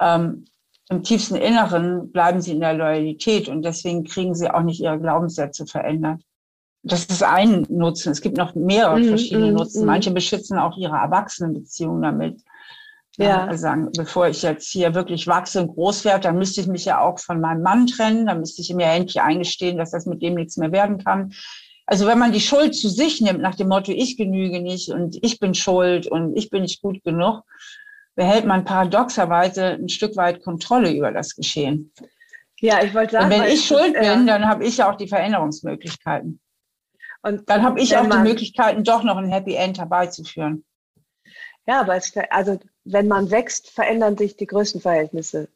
[0.00, 0.44] ähm,
[0.90, 4.98] im tiefsten Inneren bleiben sie in der Loyalität und deswegen kriegen sie auch nicht ihre
[4.98, 6.20] Glaubenssätze verändert.
[6.82, 8.10] Das ist ein Nutzen.
[8.10, 9.84] Es gibt noch mehrere mm, verschiedene mm, Nutzen.
[9.84, 9.86] Mm.
[9.86, 12.42] Manche beschützen auch ihre Erwachsenenbeziehungen damit.
[13.18, 13.46] Ja.
[13.46, 16.86] Also sagen, bevor ich jetzt hier wirklich wachse und groß werde, dann müsste ich mich
[16.86, 18.26] ja auch von meinem Mann trennen.
[18.26, 21.32] Dann müsste ich mir endlich eingestehen, dass das mit dem nichts mehr werden kann.
[21.86, 25.18] Also wenn man die Schuld zu sich nimmt, nach dem Motto, ich genüge nicht und
[25.22, 27.42] ich bin schuld und ich bin nicht gut genug,
[28.20, 31.90] behält man paradoxerweise ein Stück weit Kontrolle über das Geschehen.
[32.60, 33.24] Ja, ich wollte sagen.
[33.24, 34.22] Und wenn ich schuld bin, ja.
[34.26, 36.38] dann habe ich ja auch die Veränderungsmöglichkeiten.
[37.22, 40.66] Und dann habe ich auch man, die Möglichkeiten, doch noch ein Happy End herbeizuführen.
[41.66, 45.48] Ja, aber es, also wenn man wächst, verändern sich die größten Verhältnisse.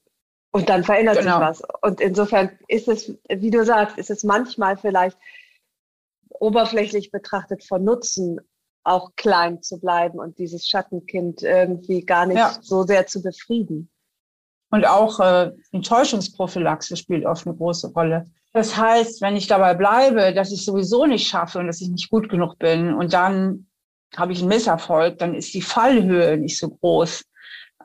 [0.50, 1.32] Und dann verändert genau.
[1.32, 1.62] sich was.
[1.82, 5.18] Und insofern ist es, wie du sagst, ist es manchmal vielleicht
[6.30, 8.40] oberflächlich betrachtet von Nutzen,
[8.84, 12.56] auch klein zu bleiben und dieses Schattenkind irgendwie gar nicht ja.
[12.60, 13.90] so sehr zu befrieden.
[14.70, 18.26] Und auch äh, Enttäuschungsprophylaxe spielt oft eine große Rolle.
[18.52, 22.10] Das heißt, wenn ich dabei bleibe, dass ich sowieso nicht schaffe und dass ich nicht
[22.10, 23.66] gut genug bin und dann
[24.16, 27.24] habe ich einen Misserfolg, dann ist die Fallhöhe nicht so groß,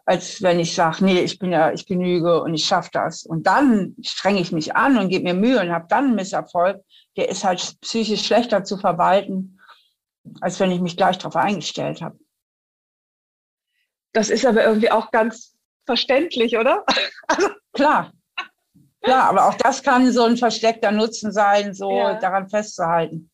[0.05, 3.23] als wenn ich sage, nee, ich bin ja, ich genüge und ich schaffe das.
[3.23, 6.81] Und dann strenge ich mich an und gebe mir Mühe und habe dann einen Misserfolg,
[7.17, 9.58] der ist halt psychisch schlechter zu verwalten,
[10.41, 12.19] als wenn ich mich gleich darauf eingestellt habe.
[14.13, 15.55] Das ist aber irgendwie auch ganz
[15.85, 16.85] verständlich, oder?
[17.31, 18.11] Also, Klar,
[19.05, 22.15] ja, aber auch das kann so ein versteckter Nutzen sein, so ja.
[22.15, 23.31] daran festzuhalten.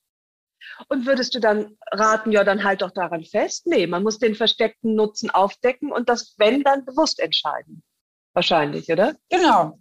[0.89, 3.65] Und würdest du dann raten, ja, dann halt doch daran fest?
[3.67, 7.83] Nee, man muss den versteckten Nutzen aufdecken und das, wenn, dann bewusst entscheiden.
[8.33, 9.15] Wahrscheinlich, oder?
[9.29, 9.79] Genau.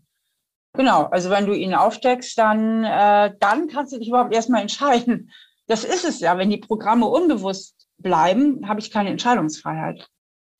[0.74, 1.04] Genau.
[1.04, 5.30] Also wenn du ihn aufdeckst, dann, äh, dann kannst du dich überhaupt erstmal entscheiden.
[5.66, 6.36] Das ist es ja.
[6.36, 10.08] Wenn die Programme unbewusst bleiben, habe ich keine Entscheidungsfreiheit.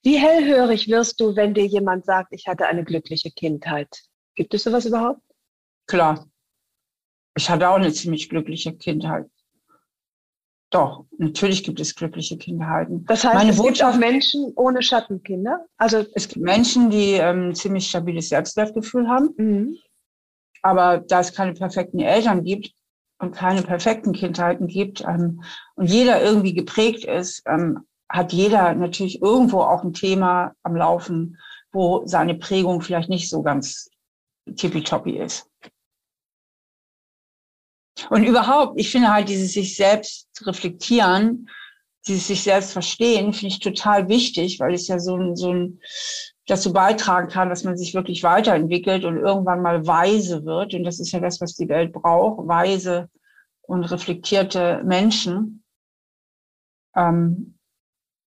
[0.02, 3.88] Wie hellhörig wirst du, wenn dir jemand sagt, ich hatte eine glückliche Kindheit?
[4.34, 5.22] Gibt es sowas überhaupt?
[5.86, 6.26] Klar.
[7.36, 9.26] Ich hatte auch eine ziemlich glückliche Kindheit.
[10.70, 13.04] Doch, natürlich gibt es glückliche Kinderheiten.
[13.06, 15.66] Das heißt, Meine es Botschaft, gibt auch Menschen ohne Schattenkinder?
[15.76, 19.30] Also es gibt Menschen, die ähm, ziemlich stabiles Selbstwertgefühl haben.
[19.36, 19.78] Mhm.
[20.62, 22.74] Aber da es keine perfekten Eltern gibt
[23.18, 25.42] und keine perfekten Kindheiten gibt ähm,
[25.76, 31.38] und jeder irgendwie geprägt ist, ähm, hat jeder natürlich irgendwo auch ein Thema am Laufen,
[31.72, 33.88] wo seine Prägung vielleicht nicht so ganz
[34.56, 35.48] tippitoppi ist.
[38.10, 41.48] Und überhaupt, ich finde halt dieses sich selbst reflektieren,
[42.06, 45.80] dieses sich selbst verstehen, finde ich total wichtig, weil es ja so ein, so ein
[46.46, 50.74] dazu beitragen kann, dass man sich wirklich weiterentwickelt und irgendwann mal weise wird.
[50.74, 53.08] Und das ist ja das, was die Welt braucht, weise
[53.62, 55.64] und reflektierte Menschen.
[56.94, 57.54] Ähm,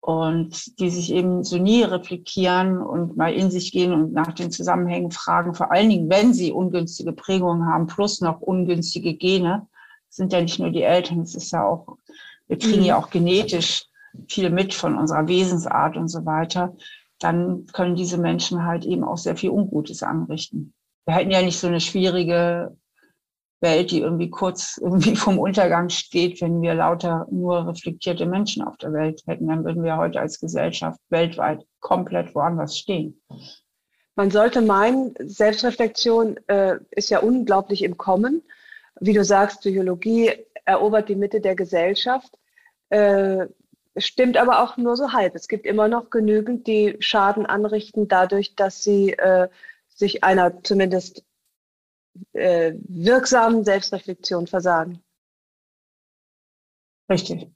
[0.05, 4.51] und die sich eben so nie reflektieren und mal in sich gehen und nach den
[4.51, 9.67] Zusammenhängen fragen, vor allen Dingen, wenn sie ungünstige Prägungen haben, plus noch ungünstige Gene,
[10.11, 11.97] sind ja nicht nur die Eltern, es ist ja auch,
[12.49, 12.87] wir kriegen mhm.
[12.87, 13.87] ja auch genetisch
[14.29, 16.77] viel mit von unserer Wesensart und so weiter,
[17.25, 20.75] dann können diese Menschen halt eben auch sehr viel Ungutes anrichten.
[21.07, 22.77] Wir hätten ja nicht so eine schwierige
[23.63, 28.77] Welt, die irgendwie kurz irgendwie vom Untergang steht, wenn wir lauter nur reflektierte Menschen auf
[28.77, 33.21] der Welt hätten, dann würden wir heute als Gesellschaft weltweit komplett woanders stehen.
[34.17, 38.43] Man sollte meinen, Selbstreflexion äh, ist ja unglaublich im Kommen.
[39.01, 40.31] Wie du sagst, Psychologie
[40.67, 42.39] erobert die Mitte der Gesellschaft.
[42.91, 43.47] Äh,
[43.96, 45.35] stimmt aber auch nur so halb.
[45.35, 49.48] Es gibt immer noch genügend, die Schaden anrichten, dadurch, dass sie äh,
[49.88, 51.24] sich einer zumindest
[52.33, 55.02] äh, wirksamen Selbstreflexion versagen.
[57.09, 57.50] Richtig.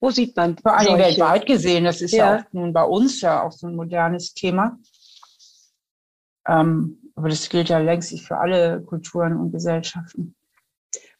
[0.00, 0.58] Wo sieht man?
[0.58, 2.36] Vor allem weltweit gesehen, das ist ja.
[2.36, 2.40] ja.
[2.40, 4.78] auch nun bei uns ja auch so ein modernes Thema.
[6.46, 10.34] Ähm, aber das gilt ja längst für alle Kulturen und Gesellschaften.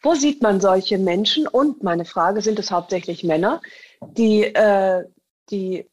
[0.03, 1.47] Wo sieht man solche Menschen?
[1.47, 3.61] Und meine Frage, sind es hauptsächlich Männer,
[4.01, 5.05] die, äh,
[5.51, 5.89] die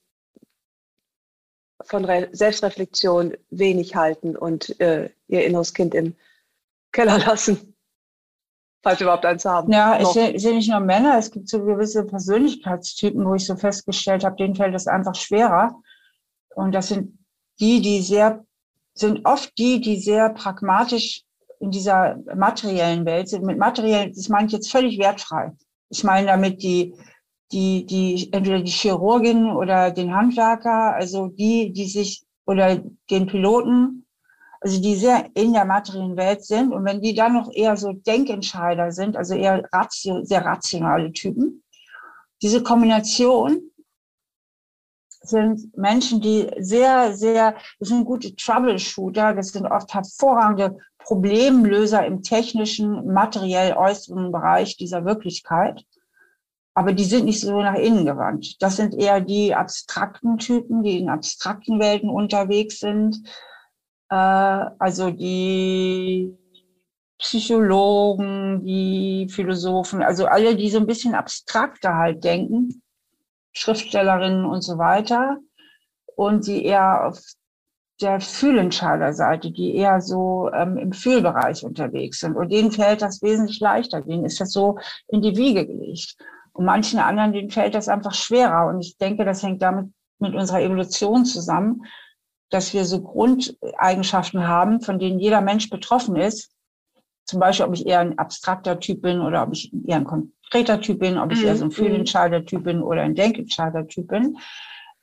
[1.81, 6.15] von Re Selbstreflexion wenig halten und äh, ihr inneres Kind im
[6.91, 7.75] Keller lassen?
[8.81, 9.71] Falls überhaupt eins haben.
[9.73, 13.57] Ja, ich sehe seh nicht nur Männer, es gibt so gewisse Persönlichkeitstypen, wo ich so
[13.57, 15.81] festgestellt habe, denen fällt es einfach schwerer.
[16.55, 17.19] Und das sind
[17.59, 18.45] die, die sehr,
[18.93, 21.25] sind oft die, die sehr pragmatisch
[21.59, 23.45] in dieser materiellen Welt sind.
[23.45, 25.51] Mit materiell, das meine ich jetzt völlig wertfrei.
[25.89, 26.93] Ich meine damit die,
[27.51, 34.05] die, die, entweder die Chirurgin oder den Handwerker, also die, die sich, oder den Piloten,
[34.61, 36.71] also die sehr in der materiellen Welt sind.
[36.71, 41.63] Und wenn die dann noch eher so Denkentscheider sind, also eher ratio, sehr rationale Typen,
[42.41, 43.61] diese Kombination
[45.21, 52.21] sind Menschen, die sehr, sehr, das sind gute Troubleshooter, das sind oft hervorragende Problemlöser im
[52.21, 55.83] technischen, materiell äußeren Bereich dieser Wirklichkeit.
[56.75, 58.61] Aber die sind nicht so nach innen gewandt.
[58.61, 63.17] Das sind eher die abstrakten Typen, die in abstrakten Welten unterwegs sind.
[64.09, 66.37] Äh, also die
[67.17, 72.81] Psychologen, die Philosophen, also alle, die so ein bisschen abstrakter halt denken
[73.51, 75.37] Schriftstellerinnen und so weiter.
[76.15, 77.19] Und die eher auf
[78.01, 82.35] der Fühlentscheiderseite, die eher so ähm, im Fühlbereich unterwegs sind.
[82.35, 84.01] Und denen fällt das wesentlich leichter.
[84.01, 86.15] Denen ist das so in die Wiege gelegt.
[86.53, 88.67] Und manchen anderen, denen fällt das einfach schwerer.
[88.67, 91.83] Und ich denke, das hängt damit mit unserer Evolution zusammen,
[92.49, 96.51] dass wir so Grundeigenschaften haben, von denen jeder Mensch betroffen ist.
[97.25, 100.99] Zum Beispiel, ob ich eher ein abstrakter Typ bin oder ob ich eher ein Kreter-Typ
[100.99, 101.73] bin, ob ich eher so ein mhm.
[101.73, 104.37] Fühlentscheider-Typ bin oder ein Denkentscheider-Typ bin,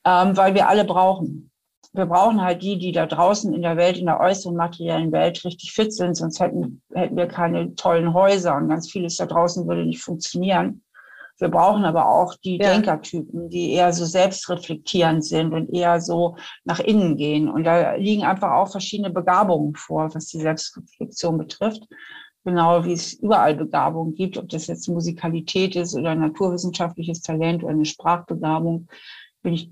[0.05, 1.51] ähm, weil wir alle brauchen.
[1.93, 5.43] Wir brauchen halt die, die da draußen in der Welt, in der äußeren materiellen Welt
[5.45, 9.67] richtig fit sind, sonst hätten, hätten wir keine tollen Häuser und ganz vieles da draußen
[9.67, 10.83] würde nicht funktionieren.
[11.39, 12.71] Wir brauchen aber auch die ja.
[12.71, 17.47] Denkertypen, die eher so selbstreflektierend sind und eher so nach innen gehen.
[17.47, 21.83] Und da liegen einfach auch verschiedene Begabungen vor, was die Selbstreflexion betrifft
[22.47, 27.73] genau wie es überall Begabungen gibt, ob das jetzt Musikalität ist oder naturwissenschaftliches Talent oder
[27.73, 28.87] eine Sprachbegabung,
[29.41, 29.69] bin ich,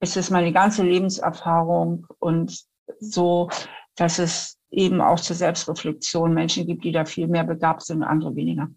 [0.00, 2.64] ist es meine ganze Lebenserfahrung und
[3.00, 3.50] so,
[3.96, 8.04] dass es eben auch zur Selbstreflexion Menschen gibt, die da viel mehr begabt sind und
[8.04, 8.68] andere weniger.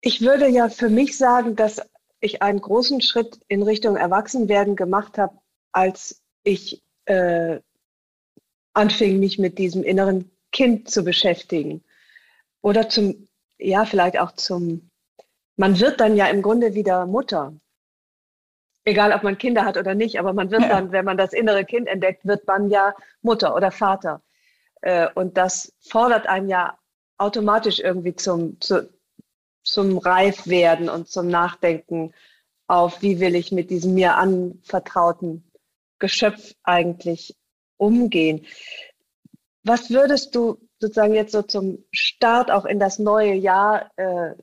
[0.00, 1.82] Ich würde ja für mich sagen, dass
[2.20, 5.38] ich einen großen Schritt in Richtung Erwachsenwerden gemacht habe,
[5.72, 7.60] als ich äh,
[8.72, 11.84] anfing, mich mit diesem inneren Kind zu beschäftigen.
[12.62, 14.89] Oder zum, ja, vielleicht auch zum,
[15.60, 17.52] man wird dann ja im Grunde wieder Mutter.
[18.84, 20.68] Egal, ob man Kinder hat oder nicht, aber man wird ja.
[20.68, 24.22] dann, wenn man das innere Kind entdeckt, wird man ja Mutter oder Vater.
[24.80, 26.78] Äh, und das fordert einen ja
[27.18, 28.88] automatisch irgendwie zum, zu,
[29.62, 32.14] zum Reifwerden und zum Nachdenken
[32.66, 35.44] auf, wie will ich mit diesem mir anvertrauten
[35.98, 37.36] Geschöpf eigentlich
[37.76, 38.46] umgehen.
[39.62, 44.36] Was würdest du sozusagen jetzt so zum Start auch in das neue Jahr äh,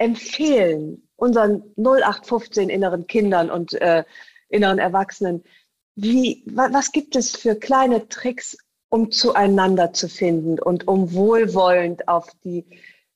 [0.00, 4.04] empfehlen, unseren 0815 inneren Kindern und äh,
[4.48, 5.44] inneren Erwachsenen?
[5.94, 8.56] Wie, wa, was gibt es für kleine Tricks,
[8.88, 12.64] um zueinander zu finden und um wohlwollend auf die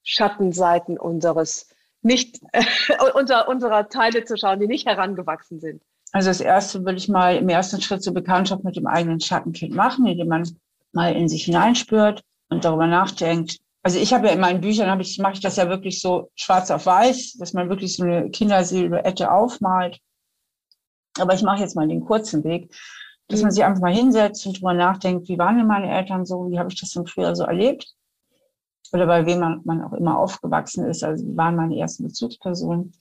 [0.03, 1.69] Schattenseiten unseres
[2.03, 2.63] nicht äh,
[3.15, 5.83] unser, unserer Teile zu schauen, die nicht herangewachsen sind?
[6.13, 9.75] Also das erste würde ich mal im ersten Schritt zur Bekanntschaft mit dem eigenen Schattenkind
[9.75, 10.49] machen, indem man
[10.93, 13.59] mal in sich hineinspürt und darüber nachdenkt.
[13.85, 16.31] Also ich habe ja in meinen Büchern habe ich mache ich das ja wirklich so
[16.35, 20.01] schwarz auf weiß, dass man wirklich so eine Kindersilhouette aufmalt.
[21.19, 22.75] Aber ich mache jetzt mal den kurzen Weg,
[23.29, 23.55] dass man mhm.
[23.55, 26.71] sich einfach mal hinsetzt und darüber nachdenkt, wie waren denn meine Eltern so, wie habe
[26.73, 27.95] ich das denn früher so erlebt?
[28.93, 32.93] Oder bei wem man, man auch immer aufgewachsen ist, also wie waren meine ersten Bezugspersonen?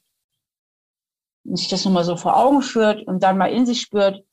[1.45, 4.23] und sich das nochmal so vor Augen führt und dann mal in sich spürt,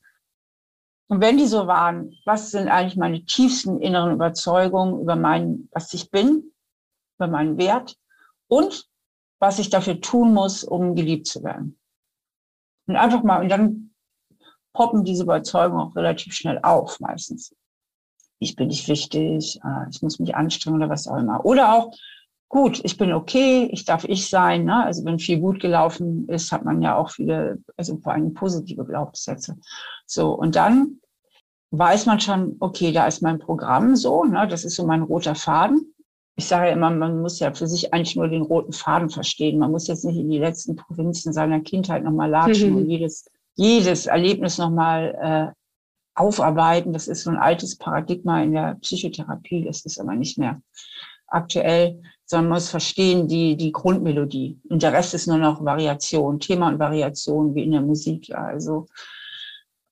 [1.11, 5.93] und wenn die so waren, was sind eigentlich meine tiefsten inneren Überzeugungen über meinen, was
[5.93, 6.53] ich bin,
[7.17, 7.97] über meinen Wert
[8.47, 8.87] und
[9.37, 11.77] was ich dafür tun muss, um geliebt zu werden.
[12.87, 13.93] Und einfach mal, und dann
[14.71, 17.53] poppen diese Überzeugungen auch relativ schnell auf, meistens.
[18.39, 21.43] Ich bin nicht wichtig, ah, ich muss mich anstrengen oder was auch immer.
[21.43, 21.93] Oder auch,
[22.47, 24.63] gut, ich bin okay, ich darf ich sein.
[24.63, 24.85] Ne?
[24.85, 28.85] Also wenn viel gut gelaufen ist, hat man ja auch viele, also vor allem positive
[28.85, 29.57] Glaubenssätze.
[30.05, 31.00] So, und dann
[31.71, 34.47] weiß man schon, okay, da ist mein Programm so, ne?
[34.47, 35.93] das ist so mein roter Faden.
[36.35, 39.59] Ich sage ja immer, man muss ja für sich eigentlich nur den roten Faden verstehen.
[39.59, 42.77] Man muss jetzt nicht in die letzten Provinzen seiner Kindheit nochmal latschen mhm.
[42.77, 45.61] und jedes, jedes Erlebnis nochmal äh,
[46.15, 46.93] aufarbeiten.
[46.93, 49.65] Das ist so ein altes Paradigma in der Psychotherapie.
[49.65, 50.61] Das ist aber nicht mehr
[51.27, 54.59] aktuell, sondern man muss verstehen die, die Grundmelodie.
[54.69, 58.29] Und der Rest ist nur noch Variation, Thema und Variation, wie in der Musik.
[58.29, 58.45] Ja.
[58.45, 58.87] Also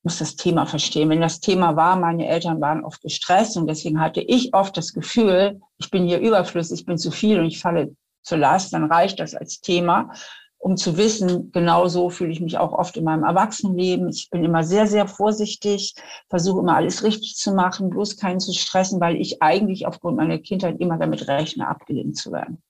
[0.04, 1.10] muss das Thema verstehen.
[1.10, 4.94] Wenn das Thema war, meine Eltern waren oft gestresst und deswegen hatte ich oft das
[4.94, 8.86] Gefühl, ich bin hier überflüssig, ich bin zu viel und ich falle zur Last, dann
[8.86, 10.12] reicht das als Thema
[10.60, 14.10] um zu wissen, genau so fühle ich mich auch oft in meinem Erwachsenenleben.
[14.10, 15.96] Ich bin immer sehr, sehr vorsichtig,
[16.30, 20.38] versuche immer alles richtig zu machen, bloß keinen zu stressen, weil ich eigentlich aufgrund meiner
[20.38, 22.62] Kindheit immer damit rechne, abgelehnt zu werden.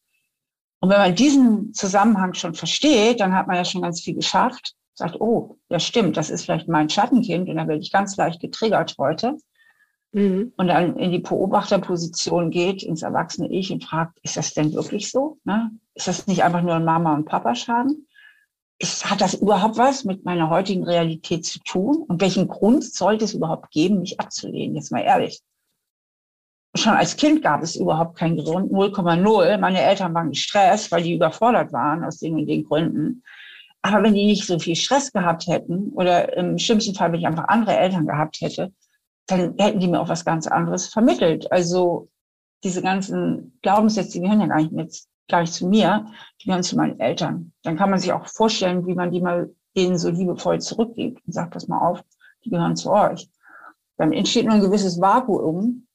[0.81, 4.75] Und wenn man diesen Zusammenhang schon versteht, dann hat man ja schon ganz viel geschafft.
[4.99, 8.41] Sagt, oh, ja stimmt, das ist vielleicht mein Schattenkind und da werde ich ganz leicht
[8.41, 9.37] getriggert heute.
[10.11, 10.53] Mhm.
[10.57, 15.09] Und dann in die Beobachterposition geht, ins erwachsene Ich und fragt, ist das denn wirklich
[15.09, 15.37] so?
[15.45, 15.71] Ne?
[15.93, 18.07] Ist das nicht einfach nur ein Mama- und Papa-Schaden?
[19.03, 22.03] Hat das überhaupt was mit meiner heutigen Realität zu tun?
[22.07, 24.75] Und welchen Grund sollte es überhaupt geben, mich abzulehnen?
[24.75, 25.41] Jetzt mal ehrlich.
[26.75, 29.57] Schon als Kind gab es überhaupt keinen Grund, 0,0.
[29.57, 33.23] Meine Eltern waren gestresst, weil die überfordert waren aus den und den Gründen.
[33.81, 37.27] Aber wenn die nicht so viel Stress gehabt hätten oder im schlimmsten Fall, wenn ich
[37.27, 38.73] einfach andere Eltern gehabt hätte,
[39.27, 41.51] dann hätten die mir auch was ganz anderes vermittelt.
[41.51, 42.09] Also
[42.63, 46.07] diese ganzen Glaubenssätze, die gehören ja gar nicht mit, gar nicht zu mir,
[46.41, 47.53] die gehören zu meinen Eltern.
[47.63, 51.33] Dann kann man sich auch vorstellen, wie man die mal denen so liebevoll zurückgibt und
[51.33, 52.03] sagt, pass mal auf,
[52.43, 53.29] die gehören zu euch.
[53.97, 55.87] Dann entsteht nur ein gewisses Vakuum.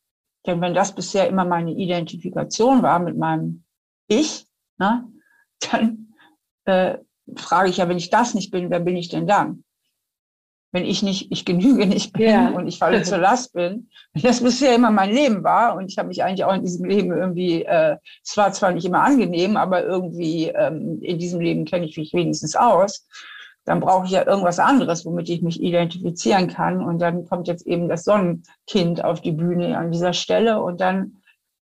[0.46, 3.64] Denn wenn das bisher immer meine Identifikation war mit meinem
[4.08, 4.46] Ich,
[4.78, 5.10] ne,
[5.70, 6.14] dann
[6.66, 6.98] äh,
[7.36, 9.64] frage ich ja, wenn ich das nicht bin, wer bin ich denn dann?
[10.74, 12.50] wenn ich nicht, ich genüge nicht bin ja.
[12.50, 13.88] und ich falle zur Last bin.
[14.12, 17.12] Das bisher immer mein Leben war und ich habe mich eigentlich auch in diesem Leben
[17.12, 21.86] irgendwie, äh, es war zwar nicht immer angenehm, aber irgendwie ähm, in diesem Leben kenne
[21.86, 23.06] ich mich wenigstens aus.
[23.64, 26.82] Dann brauche ich ja irgendwas anderes, womit ich mich identifizieren kann.
[26.82, 31.18] Und dann kommt jetzt eben das Sonnenkind auf die Bühne an dieser Stelle und dann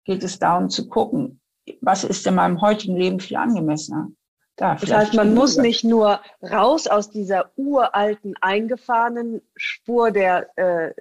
[0.03, 1.39] geht es darum zu gucken,
[1.79, 4.09] was ist in meinem heutigen Leben viel angemessener.
[4.57, 10.93] Da, das heißt, man muss nicht nur raus aus dieser uralten, eingefahrenen Spur der äh,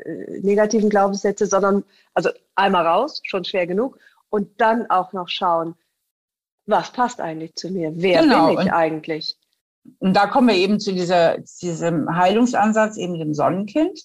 [0.43, 1.83] negativen Glaubenssätze, sondern
[2.13, 3.99] also einmal raus, schon schwer genug,
[4.29, 5.75] und dann auch noch schauen,
[6.67, 7.93] was passt eigentlich zu mir?
[7.95, 8.49] Wer genau.
[8.49, 9.37] bin ich und, eigentlich?
[10.01, 14.03] Und da kommen wir eben zu dieser, diesem Heilungsansatz, eben dem Sonnenkind.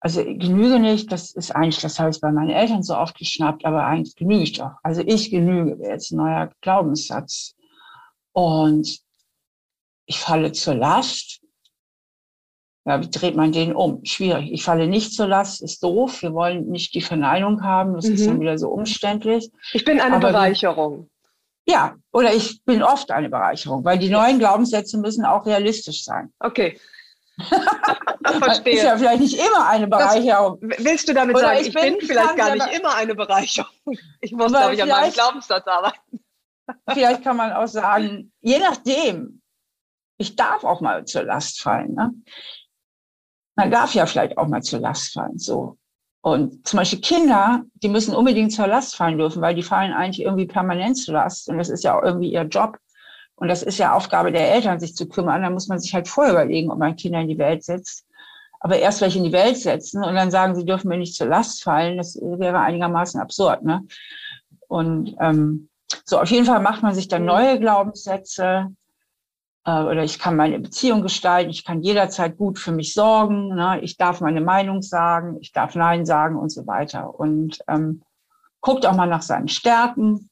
[0.00, 3.64] Also genüge nicht, das ist eigentlich, das habe ich bei meinen Eltern so oft geschnappt,
[3.64, 4.72] aber eigentlich genüge ich doch.
[4.82, 7.54] Also ich genüge, wäre jetzt ein neuer Glaubenssatz
[8.34, 8.98] und
[10.06, 11.40] ich falle zur Last.
[12.84, 14.04] Ja, wie dreht man den um?
[14.04, 14.52] Schwierig.
[14.52, 16.20] Ich falle nicht zur Last, ist doof.
[16.20, 17.94] Wir wollen nicht die Verneinung haben.
[17.94, 18.14] Das mhm.
[18.14, 19.50] ist dann wieder so umständlich.
[19.72, 21.08] Ich bin eine Aber Bereicherung.
[21.64, 26.30] ja, oder ich bin oft eine Bereicherung, weil die neuen Glaubenssätze müssen auch realistisch sein.
[26.40, 26.78] Okay.
[28.38, 28.74] Verstehe.
[28.74, 30.58] Ist ja vielleicht nicht immer eine Bereicherung.
[30.60, 33.14] Das, willst du damit Oder sagen, ich, ich bin, bin vielleicht gar nicht immer eine
[33.14, 33.72] Bereicherung?
[34.20, 36.23] Ich muss, glaube ich, an meinem Glaubenssatz arbeiten.
[36.88, 39.42] Vielleicht kann man auch sagen, je nachdem,
[40.18, 41.94] ich darf auch mal zur Last fallen.
[41.94, 42.14] Ne?
[43.56, 45.38] Man darf ja vielleicht auch mal zur Last fallen.
[45.38, 45.76] So.
[46.22, 50.24] Und zum Beispiel Kinder, die müssen unbedingt zur Last fallen dürfen, weil die fallen eigentlich
[50.24, 51.48] irgendwie permanent zur Last.
[51.48, 52.78] Und das ist ja auch irgendwie ihr Job.
[53.36, 55.42] Und das ist ja Aufgabe der Eltern, sich zu kümmern.
[55.42, 58.06] Da muss man sich halt vorher überlegen, ob man Kinder in die Welt setzt.
[58.60, 61.26] Aber erst welche in die Welt setzen und dann sagen, sie dürfen mir nicht zur
[61.26, 63.62] Last fallen, das wäre einigermaßen absurd.
[63.62, 63.86] Ne?
[64.68, 65.68] Und ähm,
[66.04, 67.28] so, auf jeden Fall macht man sich dann mhm.
[67.28, 68.68] neue Glaubenssätze.
[69.64, 73.80] Äh, oder ich kann meine Beziehung gestalten, ich kann jederzeit gut für mich sorgen, ne?
[73.80, 77.18] ich darf meine Meinung sagen, ich darf Nein sagen und so weiter.
[77.18, 78.02] Und ähm,
[78.60, 80.28] guckt auch mal nach seinen Stärken.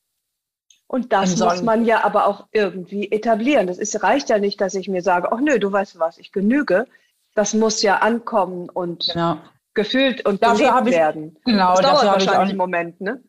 [0.86, 3.66] Und das muss man ja aber auch irgendwie etablieren.
[3.66, 6.32] Das ist, reicht ja nicht, dass ich mir sage, ach nö, du weißt was, ich
[6.32, 6.86] genüge.
[7.34, 9.38] Das muss ja ankommen und genau.
[9.72, 11.38] gefühlt und dafür gelebt ich, werden.
[11.46, 13.22] Genau, das dauert wahrscheinlich einen Moment, ne?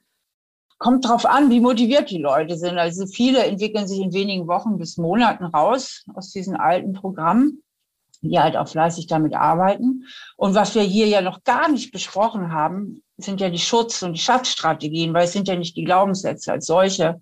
[0.77, 2.77] Kommt drauf an, wie motiviert die Leute sind.
[2.77, 7.63] Also viele entwickeln sich in wenigen Wochen bis Monaten raus aus diesen alten Programmen,
[8.21, 10.05] die halt auch fleißig damit arbeiten.
[10.37, 14.13] Und was wir hier ja noch gar nicht besprochen haben, sind ja die Schutz- und
[14.13, 17.21] die Schatzstrategien, weil es sind ja nicht die Glaubenssätze als solche,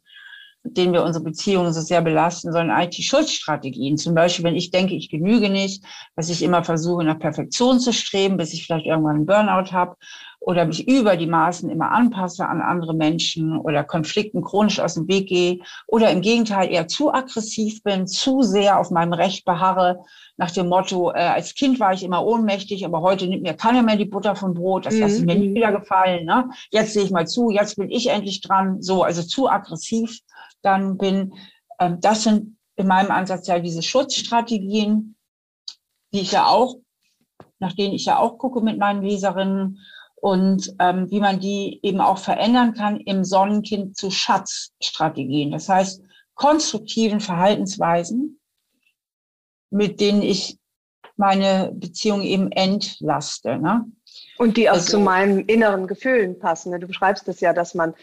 [0.63, 3.97] mit denen wir unsere Beziehungen so sehr belasten, sondern eigentlich die Schutzstrategien.
[3.97, 5.83] Zum Beispiel, wenn ich denke, ich genüge nicht,
[6.15, 9.95] dass ich immer versuche, nach Perfektion zu streben, bis ich vielleicht irgendwann einen Burnout habe
[10.41, 15.07] oder mich über die Maßen immer anpasse an andere Menschen oder Konflikten chronisch aus dem
[15.07, 20.03] Weg gehe oder im Gegenteil eher zu aggressiv bin, zu sehr auf meinem Recht beharre,
[20.37, 23.83] nach dem Motto, äh, als Kind war ich immer ohnmächtig, aber heute nimmt mir keiner
[23.83, 25.01] mehr die Butter vom Brot, das mhm.
[25.01, 26.25] lasse mir nicht wieder gefallen.
[26.25, 26.49] Ne?
[26.71, 30.19] Jetzt sehe ich mal zu, jetzt bin ich endlich dran, so, also zu aggressiv
[30.63, 31.35] dann bin.
[31.79, 35.15] Ähm, das sind in meinem Ansatz ja diese Schutzstrategien,
[36.11, 36.77] die ich ja auch
[37.61, 39.79] nach denen ich ja auch gucke mit meinen Leserinnen
[40.21, 45.51] und ähm, wie man die eben auch verändern kann im Sonnenkind zu Schatzstrategien.
[45.51, 46.03] Das heißt,
[46.35, 48.39] konstruktiven Verhaltensweisen,
[49.71, 50.59] mit denen ich
[51.17, 53.57] meine Beziehung eben entlaste.
[53.57, 53.85] Ne?
[54.37, 56.71] Und die auch also, zu meinen inneren Gefühlen passen.
[56.71, 56.79] Ne?
[56.79, 57.95] Du beschreibst es ja, dass man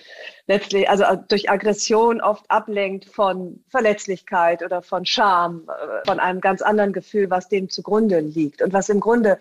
[0.48, 6.62] letztlich, also durch Aggression oft ablenkt von Verletzlichkeit oder von Scham, äh, von einem ganz
[6.62, 9.38] anderen Gefühl, was dem zugrunde liegt und was im Grunde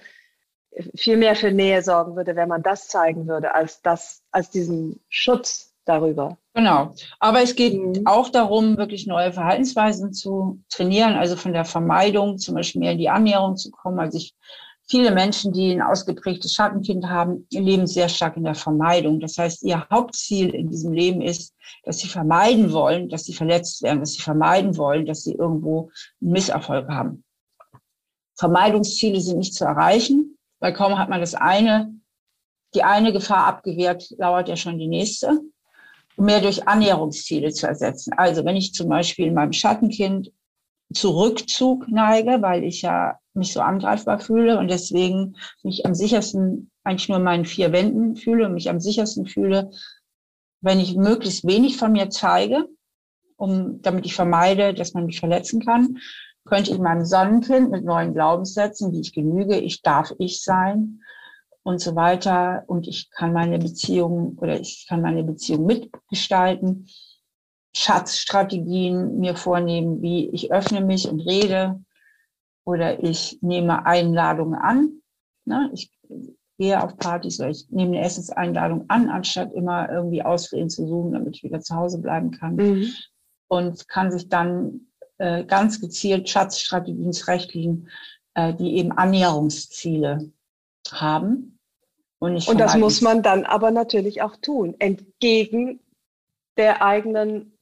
[0.95, 4.99] viel mehr für Nähe sorgen würde, wenn man das zeigen würde, als das, als diesen
[5.09, 6.37] Schutz darüber.
[6.53, 6.93] Genau.
[7.19, 8.05] Aber es geht mhm.
[8.05, 12.97] auch darum, wirklich neue Verhaltensweisen zu trainieren, also von der Vermeidung zum Beispiel mehr in
[12.97, 13.99] die Annäherung zu kommen.
[13.99, 14.35] Also ich,
[14.89, 19.19] viele Menschen, die ein ausgeprägtes Schattenkind haben, leben sehr stark in der Vermeidung.
[19.19, 21.53] Das heißt, ihr Hauptziel in diesem Leben ist,
[21.83, 25.89] dass sie vermeiden wollen, dass sie verletzt werden, dass sie vermeiden wollen, dass sie irgendwo
[26.21, 27.23] einen Misserfolg haben.
[28.35, 31.93] Vermeidungsziele sind nicht zu erreichen, weil kaum hat man das eine,
[32.75, 35.39] die eine Gefahr abgewehrt, lauert ja schon die nächste
[36.17, 38.13] mehr durch Annäherungsziele zu ersetzen.
[38.17, 40.31] Also wenn ich zum Beispiel meinem Schattenkind
[40.93, 47.09] Zurückzug neige, weil ich ja mich so angreifbar fühle und deswegen mich am sichersten eigentlich
[47.09, 49.69] nur in meinen vier Wänden fühle und mich am sichersten fühle,
[50.61, 52.67] wenn ich möglichst wenig von mir zeige,
[53.35, 55.97] um, damit ich vermeide, dass man mich verletzen kann,
[56.47, 61.01] könnte ich meinem Sonnenkind mit neuen Glaubenssätzen, wie ich genüge, ich darf ich sein,
[61.67, 62.63] und so weiter.
[62.67, 66.87] Und ich kann meine Beziehung oder ich kann meine Beziehung mitgestalten.
[67.75, 71.83] Schatzstrategien mir vornehmen, wie ich öffne mich und rede
[72.63, 75.01] oder ich nehme Einladungen an.
[75.43, 75.69] Ne?
[75.73, 75.91] Ich
[76.57, 81.11] gehe auf Partys oder ich nehme eine Essenseinladung an, anstatt immer irgendwie Ausreden zu suchen,
[81.11, 82.55] damit ich wieder zu Hause bleiben kann.
[82.55, 82.93] Mhm.
[83.49, 84.86] Und kann sich dann
[85.17, 87.89] äh, ganz gezielt Schatzstrategien zurechtlegen,
[88.33, 90.31] äh, die eben Annäherungsziele
[90.91, 91.57] haben
[92.19, 95.79] und, und das muss man dann aber natürlich auch tun, entgegen
[96.57, 97.53] der eigenen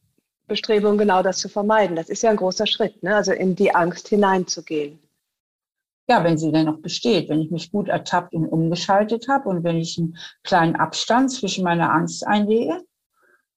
[0.48, 1.96] Bestrebung, genau das zu vermeiden.
[1.96, 3.16] Das ist ja ein großer Schritt, ne?
[3.16, 5.00] also in die Angst hineinzugehen.
[6.08, 9.64] Ja, wenn sie denn noch besteht, wenn ich mich gut ertappt und umgeschaltet habe und
[9.64, 12.85] wenn ich einen kleinen Abstand zwischen meiner Angst einlege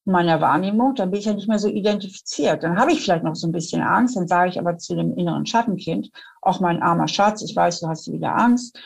[0.08, 2.62] meiner Wahrnehmung, dann bin ich ja nicht mehr so identifiziert.
[2.62, 5.16] Dann habe ich vielleicht noch so ein bisschen Angst, dann sage ich aber zu dem
[5.16, 6.10] inneren Schattenkind,
[6.42, 8.78] auch mein armer Schatz, ich weiß, du hast wieder Angst,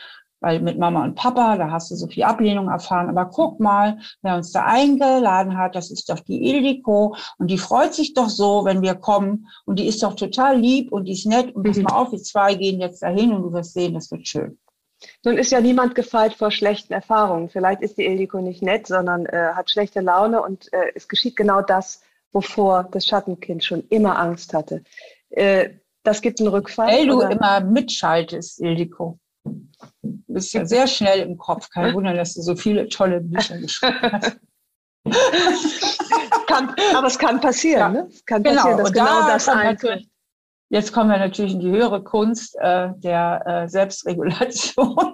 [0.43, 3.09] weil mit Mama und Papa, da hast du so viel Ablehnung erfahren.
[3.09, 7.57] Aber guck mal, wer uns da eingeladen hat, das ist doch die Ildiko und die
[7.57, 11.13] freut sich doch so, wenn wir kommen und die ist doch total lieb und die
[11.13, 11.83] ist nett und pass mhm.
[11.83, 14.59] mal auf, wir zwei gehen jetzt dahin und du wirst sehen, das wird schön.
[15.23, 17.49] Nun ist ja niemand gefeit vor schlechten Erfahrungen.
[17.49, 21.35] Vielleicht ist die Ildiko nicht nett, sondern äh, hat schlechte Laune und äh, es geschieht
[21.35, 22.01] genau das,
[22.31, 24.83] wovor das Schattenkind schon immer Angst hatte.
[25.29, 25.69] Äh,
[26.03, 26.87] das gibt einen Rückfall.
[26.87, 29.19] Weil du immer mitschaltest, Ildiko.
[29.45, 31.69] Du bist ja sehr schnell im Kopf.
[31.69, 34.39] Kein Wunder, dass du so viele tolle Bücher geschrieben hast.
[36.47, 38.01] kann, aber es kann passieren, ja.
[38.01, 38.07] ne?
[38.09, 38.55] Es kann genau.
[38.55, 40.07] passieren, dass genau da das eintritt.
[40.73, 45.13] Jetzt kommen wir natürlich in die höhere Kunst äh, der äh, Selbstregulation.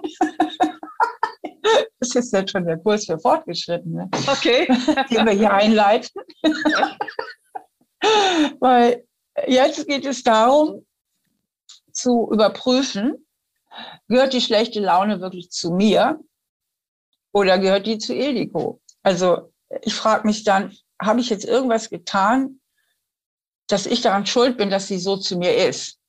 [2.00, 4.66] das ist jetzt schon der Kurs für Fortgeschrittene, okay.
[5.10, 6.22] den wir hier einleiten.
[8.58, 9.04] Weil
[9.46, 10.86] jetzt geht es darum,
[11.92, 13.26] zu überprüfen,
[14.08, 16.18] gehört die schlechte Laune wirklich zu mir
[17.34, 18.80] oder gehört die zu Ildiko?
[19.02, 19.52] Also
[19.82, 22.59] ich frage mich dann, habe ich jetzt irgendwas getan,
[23.72, 26.00] dass ich daran schuld bin, dass sie so zu mir ist?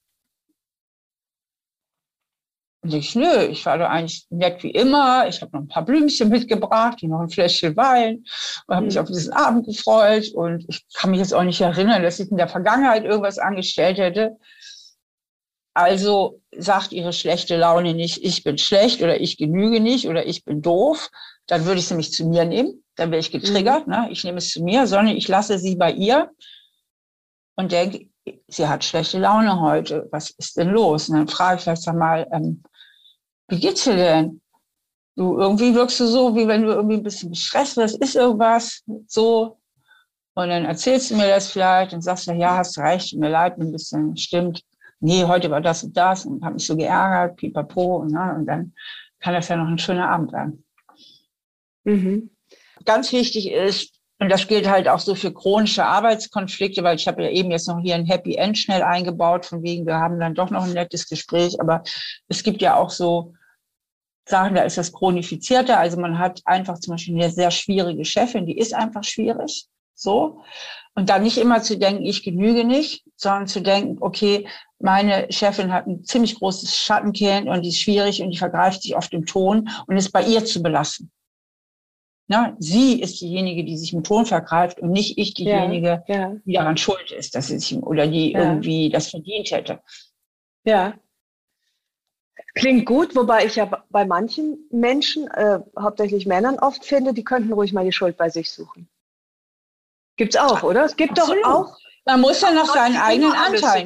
[2.84, 5.28] Und ich, nö, ich war da eigentlich nett wie immer.
[5.28, 8.26] Ich habe noch ein paar Blümchen mitgebracht, die noch ein Fläschchen Wein
[8.66, 9.02] und habe mich mhm.
[9.02, 10.32] auf diesen Abend gefreut.
[10.34, 14.00] Und ich kann mich jetzt auch nicht erinnern, dass ich in der Vergangenheit irgendwas angestellt
[14.00, 14.38] hätte.
[15.76, 20.44] Also sagt ihre schlechte Laune nicht, ich bin schlecht oder ich genüge nicht oder ich
[20.44, 21.12] bin doof.
[21.46, 22.84] Dann würde ich sie nämlich zu mir nehmen.
[22.96, 23.86] Dann wäre ich getriggert.
[23.86, 23.94] Mhm.
[23.94, 24.08] Ne?
[24.10, 26.32] Ich nehme es zu mir, sondern ich lasse sie bei ihr
[27.56, 28.08] und denke,
[28.48, 30.08] sie hat schlechte Laune heute.
[30.12, 31.10] Was ist denn los?
[31.10, 32.64] Und dann frage ich vielleicht mal, ähm,
[33.48, 34.42] wie geht's dir denn?
[35.16, 38.02] Du irgendwie wirkst du so, wie wenn du irgendwie ein bisschen gestresst bist.
[38.02, 39.60] Ist irgendwas so?
[40.34, 43.72] Und dann erzählst du mir das vielleicht und sagst, ja, hast recht, mir leid, ein
[43.72, 44.64] bisschen stimmt
[45.02, 48.46] nee, heute war das und das und habe mich so geärgert, pipapo, und, ne, und
[48.46, 48.74] dann
[49.20, 50.64] kann das ja noch ein schöner Abend werden.
[51.84, 52.30] Mhm.
[52.86, 57.24] Ganz wichtig ist, und das gilt halt auch so für chronische Arbeitskonflikte, weil ich habe
[57.24, 60.36] ja eben jetzt noch hier ein Happy End schnell eingebaut, von wegen, wir haben dann
[60.36, 61.82] doch noch ein nettes Gespräch, aber
[62.28, 63.34] es gibt ja auch so
[64.30, 65.80] Sachen, da ist das chronifizierter.
[65.80, 69.66] Also man hat einfach zum Beispiel eine sehr schwierige Chefin, die ist einfach schwierig.
[69.96, 70.44] So.
[70.94, 74.48] Und dann nicht immer zu denken, ich genüge nicht, sondern zu denken, okay,
[74.78, 78.96] meine Chefin hat ein ziemlich großes Schattenkind und die ist schwierig und die vergreift sich
[78.96, 81.12] auf dem Ton und ist bei ihr zu belassen.
[82.32, 86.36] Na, sie ist diejenige, die sich im Ton vergreift und nicht ich diejenige, ja, ja.
[86.46, 88.40] die daran schuld ist, dass sie sich oder die ja.
[88.40, 89.82] irgendwie das verdient hätte.
[90.64, 90.94] Ja.
[92.56, 97.52] Klingt gut, wobei ich ja bei manchen Menschen, äh, hauptsächlich Männern, oft finde, die könnten
[97.52, 98.88] ruhig mal die Schuld bei sich suchen.
[100.16, 100.86] Gibt's auch, oder?
[100.86, 101.44] Es gibt Absolut.
[101.44, 103.84] doch auch man muss ja noch seinen eigenen Anteil.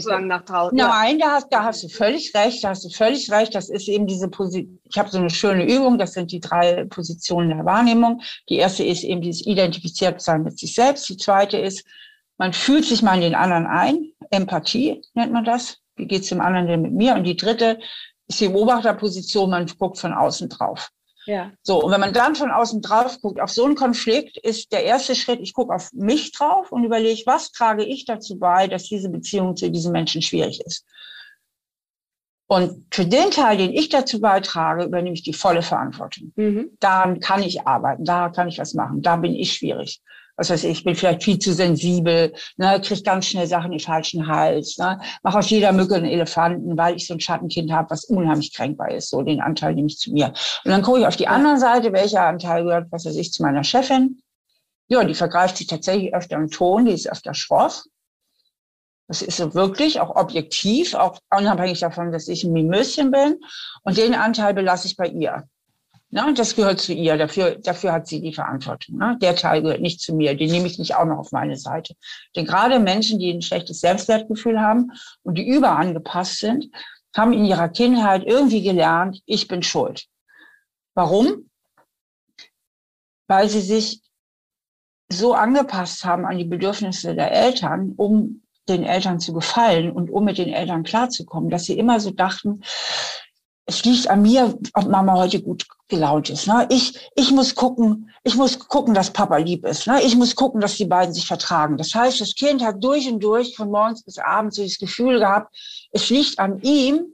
[0.73, 3.53] Nein, da hast, da hast du völlig recht, da hast du völlig recht.
[3.53, 4.79] Das ist eben diese Position.
[4.83, 8.21] Ich habe so eine schöne Übung, das sind die drei Positionen der Wahrnehmung.
[8.49, 11.09] Die erste ist eben dieses Identifiziertsein mit sich selbst.
[11.09, 11.85] Die zweite ist,
[12.37, 14.11] man fühlt sich mal in den anderen ein.
[14.29, 15.77] Empathie nennt man das.
[15.95, 17.15] Wie geht's dem anderen denn mit mir?
[17.15, 17.79] Und die dritte
[18.27, 20.89] ist die Beobachterposition, man guckt von außen drauf.
[21.25, 21.51] Ja.
[21.63, 24.83] So, und wenn man dann von außen drauf guckt, auf so einen Konflikt ist der
[24.83, 28.83] erste Schritt, ich gucke auf mich drauf und überlege, was trage ich dazu bei, dass
[28.83, 30.85] diese Beziehung zu diesem Menschen schwierig ist.
[32.47, 36.31] Und für den Teil, den ich dazu beitrage, übernehme ich die volle Verantwortung.
[36.35, 36.77] Mhm.
[36.79, 40.01] Daran kann ich arbeiten, da kann ich was machen, da bin ich schwierig
[40.37, 43.77] was weiß ich, ich bin vielleicht viel zu sensibel, ne, kriege ganz schnell Sachen in
[43.77, 47.71] den falschen Hals, ne, mache aus jeder Mücke einen Elefanten, weil ich so ein Schattenkind
[47.71, 49.09] habe, was unheimlich kränkbar ist.
[49.09, 50.33] So, den Anteil nehme ich zu mir.
[50.63, 53.43] Und dann gucke ich auf die andere Seite, welcher Anteil gehört, was weiß ich, zu
[53.43, 54.21] meiner Chefin.
[54.87, 57.83] Ja, die vergreift sich tatsächlich öfter im Ton, die ist öfter schroff.
[59.07, 63.39] Das ist so wirklich, auch objektiv, auch unabhängig davon, dass ich ein Mimöschen bin.
[63.83, 65.47] Und den Anteil belasse ich bei ihr.
[66.15, 66.33] Ne?
[66.33, 68.97] Das gehört zu ihr, dafür, dafür hat sie die Verantwortung.
[68.97, 69.17] Ne?
[69.21, 71.93] Der Teil gehört nicht zu mir, den nehme ich nicht auch noch auf meine Seite.
[72.37, 74.93] Denn gerade Menschen, die ein schlechtes Selbstwertgefühl haben
[75.23, 76.69] und die überangepasst sind,
[77.13, 80.05] haben in ihrer Kindheit irgendwie gelernt, ich bin schuld.
[80.93, 81.49] Warum?
[83.27, 84.01] Weil sie sich
[85.09, 90.23] so angepasst haben an die Bedürfnisse der Eltern, um den Eltern zu gefallen und um
[90.23, 92.63] mit den Eltern klarzukommen, dass sie immer so dachten,
[93.65, 96.47] es liegt an mir, ob Mama heute gut gelaunt ist.
[96.47, 96.67] Ne?
[96.69, 99.87] Ich, ich muss gucken, ich muss gucken, dass Papa lieb ist.
[99.87, 100.01] Ne?
[100.03, 101.77] Ich muss gucken, dass die beiden sich vertragen.
[101.77, 105.19] Das heißt, das Kind hat durch und durch von morgens bis abends so das Gefühl
[105.19, 105.55] gehabt,
[105.91, 107.05] es liegt an ihm,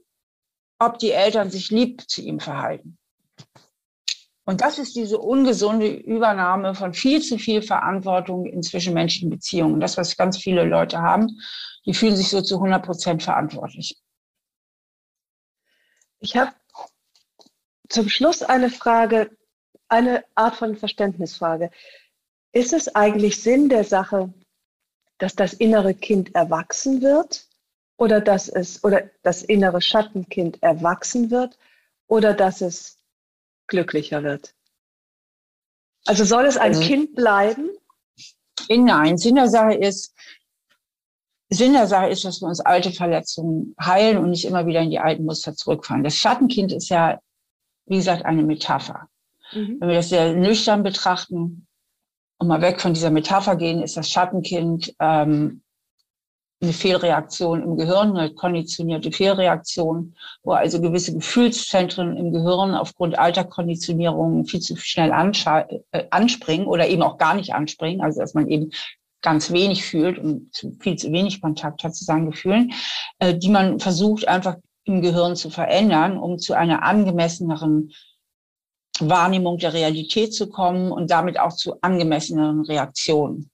[0.80, 2.98] ob die Eltern sich lieb zu ihm verhalten.
[4.46, 9.80] Und das ist diese ungesunde Übernahme von viel zu viel Verantwortung in zwischenmenschlichen Beziehungen.
[9.80, 11.28] Das, was ganz viele Leute haben,
[11.86, 13.98] die fühlen sich so zu 100 Prozent verantwortlich.
[16.22, 16.54] Ich habe
[17.90, 19.36] zum Schluss eine Frage,
[19.88, 21.72] eine Art von Verständnisfrage.
[22.54, 24.32] Ist es eigentlich Sinn der Sache,
[25.18, 27.48] dass das innere Kind erwachsen wird
[27.98, 31.58] oder dass es oder das innere Schattenkind erwachsen wird
[32.08, 33.00] oder dass es
[33.68, 34.54] glücklicher wird?
[36.06, 37.70] Also soll es ein also, Kind bleiben?
[38.70, 40.16] Nein, Sinn der Sache ist,
[41.54, 44.90] Sinn der Sache ist, dass wir uns alte Verletzungen heilen und nicht immer wieder in
[44.90, 46.04] die alten Muster zurückfallen.
[46.04, 47.20] Das Schattenkind ist ja,
[47.86, 49.10] wie gesagt, eine Metapher.
[49.52, 49.78] Mhm.
[49.80, 51.68] Wenn wir das sehr nüchtern betrachten
[52.38, 55.62] und mal weg von dieser Metapher gehen, ist das Schattenkind ähm,
[56.62, 63.44] eine Fehlreaktion im Gehirn, eine konditionierte Fehlreaktion, wo also gewisse Gefühlszentren im Gehirn aufgrund alter
[63.44, 68.02] Konditionierungen viel zu schnell äh, anspringen oder eben auch gar nicht anspringen.
[68.02, 68.72] Also dass man eben
[69.22, 72.74] ganz wenig fühlt und viel zu wenig Kontakt hat zu seinen Gefühlen,
[73.20, 77.92] äh, die man versucht einfach im Gehirn zu verändern, um zu einer angemesseneren
[79.00, 83.50] Wahrnehmung der Realität zu kommen und damit auch zu angemesseneren Reaktionen.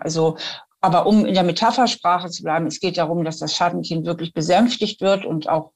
[0.00, 0.36] Also,
[0.80, 5.00] aber um in der Metaphersprache zu bleiben, es geht darum, dass das Schattenkind wirklich besänftigt
[5.00, 5.72] wird und auch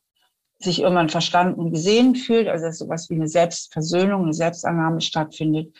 [0.58, 5.74] sich irgendwann verstanden und gesehen fühlt, also dass sowas wie eine Selbstversöhnung, eine Selbstannahme stattfindet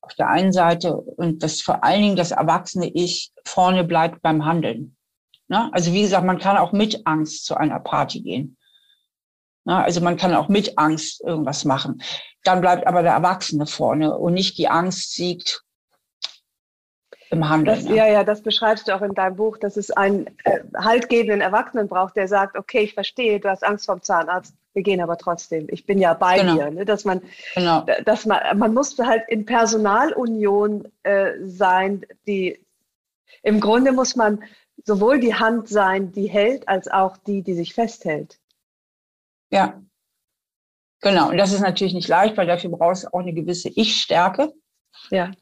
[0.00, 4.44] auf der einen Seite und dass vor allen Dingen das erwachsene Ich vorne bleibt beim
[4.44, 4.96] Handeln.
[5.48, 5.70] Ne?
[5.72, 8.56] Also wie gesagt, man kann auch mit Angst zu einer Party gehen.
[9.64, 9.76] Ne?
[9.76, 12.02] Also man kann auch mit Angst irgendwas machen.
[12.44, 15.65] Dann bleibt aber der Erwachsene vorne und nicht die Angst siegt
[17.30, 17.84] im Handeln.
[17.84, 21.40] Das, ja, ja, das beschreibst du auch in deinem Buch, dass es einen äh, haltgebenden
[21.40, 25.16] Erwachsenen braucht, der sagt, okay, ich verstehe, du hast Angst vom Zahnarzt wir gehen aber
[25.16, 25.66] trotzdem.
[25.70, 26.54] Ich bin ja bei genau.
[26.54, 26.84] dir, ne?
[26.84, 27.22] dass man,
[27.54, 27.86] genau.
[28.04, 32.62] dass man, man muss halt in Personalunion äh, sein, die
[33.42, 34.44] im Grunde muss man
[34.84, 38.38] sowohl die Hand sein, die hält, als auch die, die sich festhält.
[39.50, 39.82] Ja,
[41.00, 41.30] genau.
[41.30, 44.52] Und das ist natürlich nicht leicht, weil dafür brauchst du auch eine gewisse Ich-Stärke.
[45.10, 45.32] Ja.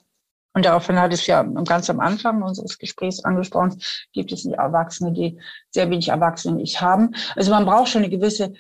[0.54, 3.80] Und daraufhin hatte ich ja ganz am Anfang unseres Gesprächs angesprochen,
[4.12, 5.38] gibt es nicht Erwachsene, die
[5.70, 7.14] sehr wenig Erwachsene ich haben.
[7.34, 8.54] Also man braucht schon eine gewisse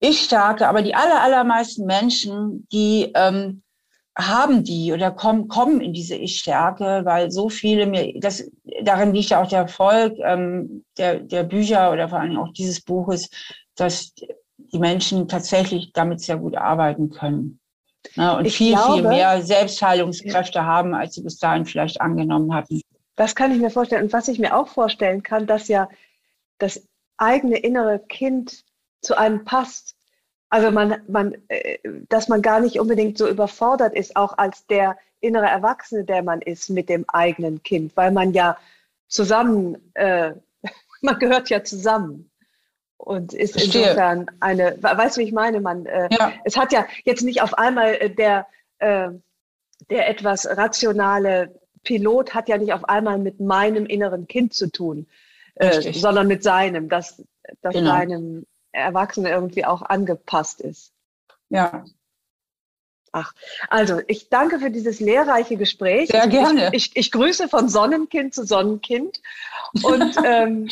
[0.00, 3.62] ich starke, aber die aller, allermeisten Menschen, die ähm,
[4.16, 8.44] haben die oder kommen, kommen in diese Ich-Stärke, weil so viele mir, das,
[8.82, 12.80] darin liegt ja auch der Erfolg ähm, der, der Bücher oder vor allem auch dieses
[12.80, 13.30] Buches,
[13.76, 17.60] dass die Menschen tatsächlich damit sehr gut arbeiten können.
[18.16, 22.54] Ne, und ich viel, glaube, viel mehr Selbstheilungskräfte haben, als sie bis dahin vielleicht angenommen
[22.54, 22.80] hatten.
[23.16, 24.04] Das kann ich mir vorstellen.
[24.04, 25.88] Und was ich mir auch vorstellen kann, dass ja
[26.58, 26.86] das
[27.16, 28.64] eigene innere Kind
[29.00, 29.96] zu einem passt.
[30.48, 31.78] Also man, man, äh,
[32.08, 36.42] dass man gar nicht unbedingt so überfordert ist, auch als der innere Erwachsene, der man
[36.42, 38.56] ist mit dem eigenen Kind, weil man ja
[39.08, 40.34] zusammen, äh,
[41.02, 42.30] man gehört ja zusammen
[42.96, 43.82] und ist Verstehe.
[43.82, 45.60] insofern eine, weißt du, wie ich meine?
[45.60, 46.32] Man, äh, ja.
[46.44, 48.46] es hat ja jetzt nicht auf einmal äh, der,
[48.78, 49.10] äh,
[49.90, 55.06] der etwas rationale Pilot hat ja nicht auf einmal mit meinem inneren Kind zu tun,
[55.56, 57.22] äh, sondern mit seinem, das,
[57.60, 57.90] das genau.
[57.90, 60.92] seinem Erwachsenen irgendwie auch angepasst ist.
[61.50, 61.84] Ja.
[63.16, 63.32] Ach,
[63.68, 66.08] also ich danke für dieses lehrreiche Gespräch.
[66.08, 66.70] Sehr gerne.
[66.72, 69.20] Ich, ich, ich grüße von Sonnenkind zu Sonnenkind
[69.84, 70.68] und, ähm,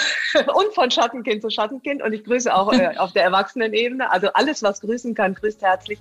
[0.54, 4.10] und von Schattenkind zu Schattenkind und ich grüße auch äh, auf der Erwachsenenebene.
[4.10, 5.98] Also alles, was grüßen kann, grüßt herzlich.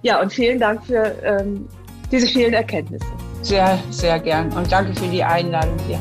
[0.00, 1.68] Ja, und vielen Dank für ähm,
[2.10, 3.04] diese vielen Erkenntnisse.
[3.42, 6.00] Sehr, sehr gern und danke für die Einladung hier.